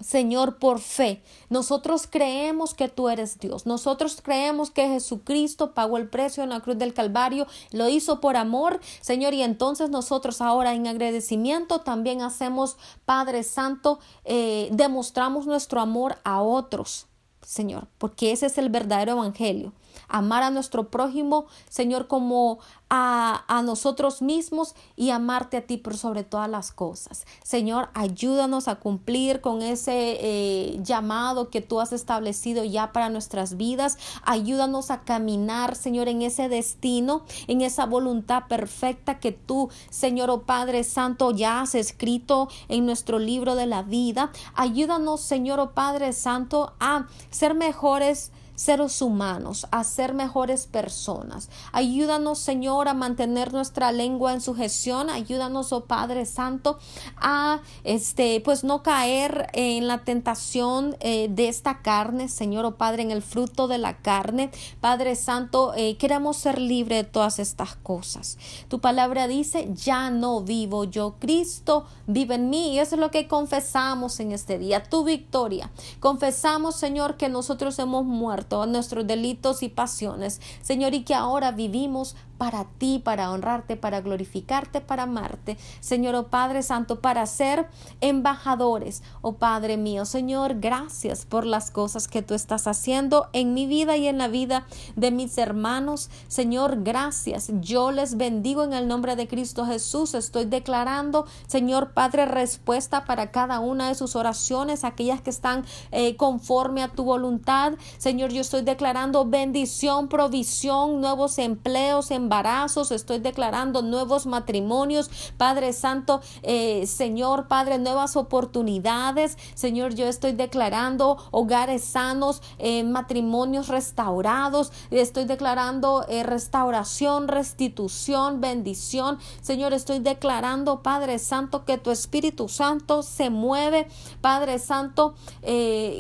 [0.02, 1.22] Señor, por fe.
[1.49, 3.66] Nosotros creemos que tú eres Dios.
[3.66, 8.38] Nosotros creemos que Jesucristo pagó el precio en la cruz del Calvario, lo hizo por
[8.38, 15.82] amor, Señor, y entonces nosotros ahora en agradecimiento también hacemos, Padre Santo, eh, demostramos nuestro
[15.82, 17.08] amor a otros,
[17.41, 19.74] Señor, porque ese es el verdadero Evangelio
[20.08, 22.60] amar a nuestro prójimo, Señor, como
[22.94, 27.26] a, a, nosotros mismos y amarte a ti por sobre todas las cosas.
[27.42, 33.56] Señor, ayúdanos a cumplir con ese eh, llamado que tú has establecido ya para nuestras
[33.56, 33.98] vidas.
[34.24, 40.42] Ayúdanos a caminar, Señor, en ese destino, en esa voluntad perfecta que tú, Señor, oh
[40.42, 44.34] Padre Santo, ya has escrito en nuestro libro de la vida.
[44.54, 51.49] Ayúdanos, Señor, oh Padre Santo, a ser mejores seres humanos, a ser mejores personas.
[51.72, 55.09] Ayúdanos, Señor, a mantener nuestra lengua en sujeción.
[55.09, 56.78] Ayúdanos, oh Padre Santo,
[57.18, 63.01] a este, pues no caer en la tentación eh, de esta carne, Señor, oh Padre,
[63.01, 64.51] en el fruto de la carne.
[64.80, 68.38] Padre Santo, eh, queremos ser libres de todas estas cosas.
[68.68, 72.74] Tu palabra dice, ya no vivo yo, Cristo vive en mí.
[72.74, 75.72] Y eso es lo que confesamos en este día, tu victoria.
[75.99, 81.54] Confesamos, Señor, que nosotros hemos muerto todos nuestros delitos y pasiones, Señor, y que ahora
[81.54, 85.60] vivimos para ti, para honrarte, para glorificarte, para amarte.
[85.80, 87.68] Señor, oh Padre Santo, para ser
[88.02, 90.06] embajadores, oh Padre mío.
[90.06, 94.28] Señor, gracias por las cosas que tú estás haciendo en mi vida y en la
[94.28, 94.66] vida
[94.96, 96.10] de mis hermanos.
[96.30, 97.52] Señor, gracias.
[97.60, 100.16] Yo les bendigo en el nombre de Cristo Jesús.
[100.16, 106.16] Estoy declarando, Señor Padre, respuesta para cada una de sus oraciones, aquellas que están eh,
[106.16, 107.74] conforme a tu voluntad.
[108.00, 115.74] Señor, yo estoy declarando bendición, provisión, nuevos empleos, en embarazos, estoy declarando nuevos matrimonios, Padre
[115.74, 124.72] Santo, eh, Señor, Padre, nuevas oportunidades, Señor, yo estoy declarando hogares sanos, eh, matrimonios restaurados,
[124.92, 133.04] estoy declarando eh, restauración, restitución, bendición, Señor, estoy declarando, Padre Santo, que tu Espíritu Santo
[133.04, 133.90] se mueve,
[134.22, 135.16] Padre Santo,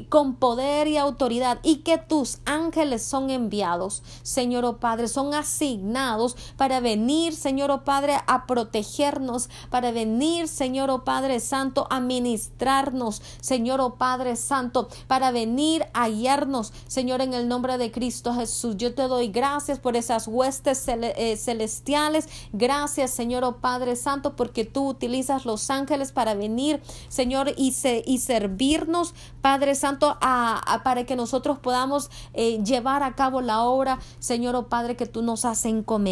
[0.07, 6.20] con poder y autoridad y que tus ángeles son enviados, Señor, oh Padre, son asignados
[6.57, 13.21] para venir, Señor oh Padre, a protegernos, para venir, Señor oh Padre Santo, a ministrarnos,
[13.41, 18.75] Señor oh Padre Santo, para venir a guiarnos, Señor, en el nombre de Cristo Jesús.
[18.77, 22.27] Yo te doy gracias por esas huestes eh, celestiales.
[22.53, 29.13] Gracias, Señor oh Padre Santo, porque tú utilizas los ángeles para venir, Señor, y, servirnos,
[29.41, 30.17] Padre Santo,
[30.83, 35.21] para que nosotros podamos eh, llevar a cabo la obra, Señor oh Padre, que tú
[35.21, 36.10] nos has encomendado.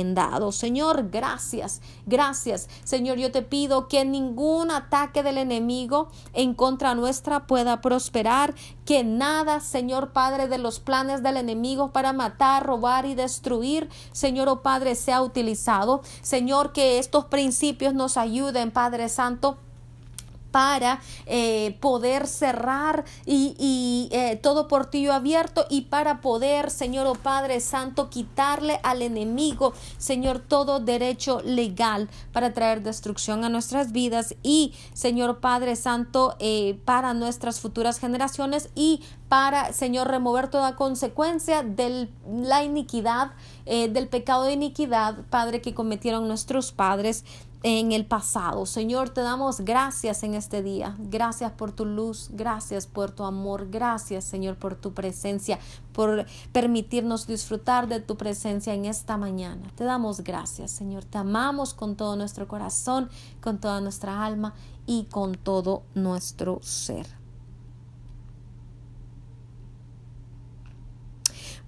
[0.51, 2.69] Señor, gracias, gracias.
[2.83, 9.03] Señor, yo te pido que ningún ataque del enemigo en contra nuestra pueda prosperar, que
[9.03, 14.61] nada, Señor Padre, de los planes del enemigo para matar, robar y destruir, Señor oh
[14.61, 16.01] Padre, sea utilizado.
[16.21, 19.57] Señor, que estos principios nos ayuden, Padre Santo
[20.51, 27.15] para eh, poder cerrar y, eh, todo portillo abierto y para poder, Señor o oh
[27.15, 34.35] Padre Santo, quitarle al enemigo, Señor, todo derecho legal para traer destrucción a nuestras vidas
[34.43, 41.61] y, Señor Padre Santo, eh, para nuestras futuras generaciones y para, Señor, remover toda consecuencia
[41.61, 43.31] de la iniquidad,
[43.65, 47.23] del pecado de iniquidad, Padre, que cometieron nuestros padres
[47.63, 48.65] en el pasado.
[48.65, 50.95] Señor, te damos gracias en este día.
[50.97, 55.59] Gracias por tu luz, gracias por tu amor, gracias Señor por tu presencia,
[55.91, 59.71] por permitirnos disfrutar de tu presencia en esta mañana.
[59.75, 63.09] Te damos gracias Señor, te amamos con todo nuestro corazón,
[63.41, 64.53] con toda nuestra alma
[64.85, 67.19] y con todo nuestro ser.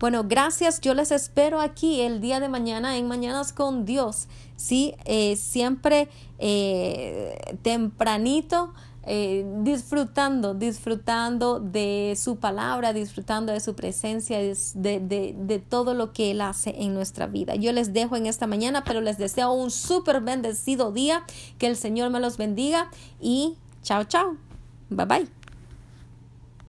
[0.01, 0.81] Bueno, gracias.
[0.81, 4.27] Yo les espero aquí el día de mañana en Mañanas con Dios.
[4.61, 6.07] Sí, eh, siempre
[6.37, 8.73] eh, tempranito.
[9.03, 16.13] Eh, disfrutando, disfrutando de su palabra, disfrutando de su presencia, de, de, de, todo lo
[16.13, 17.55] que Él hace en nuestra vida.
[17.55, 21.23] Yo les dejo en esta mañana, pero les deseo un súper bendecido día,
[21.57, 24.37] que el Señor me los bendiga y chao, chao,
[24.91, 25.40] bye bye.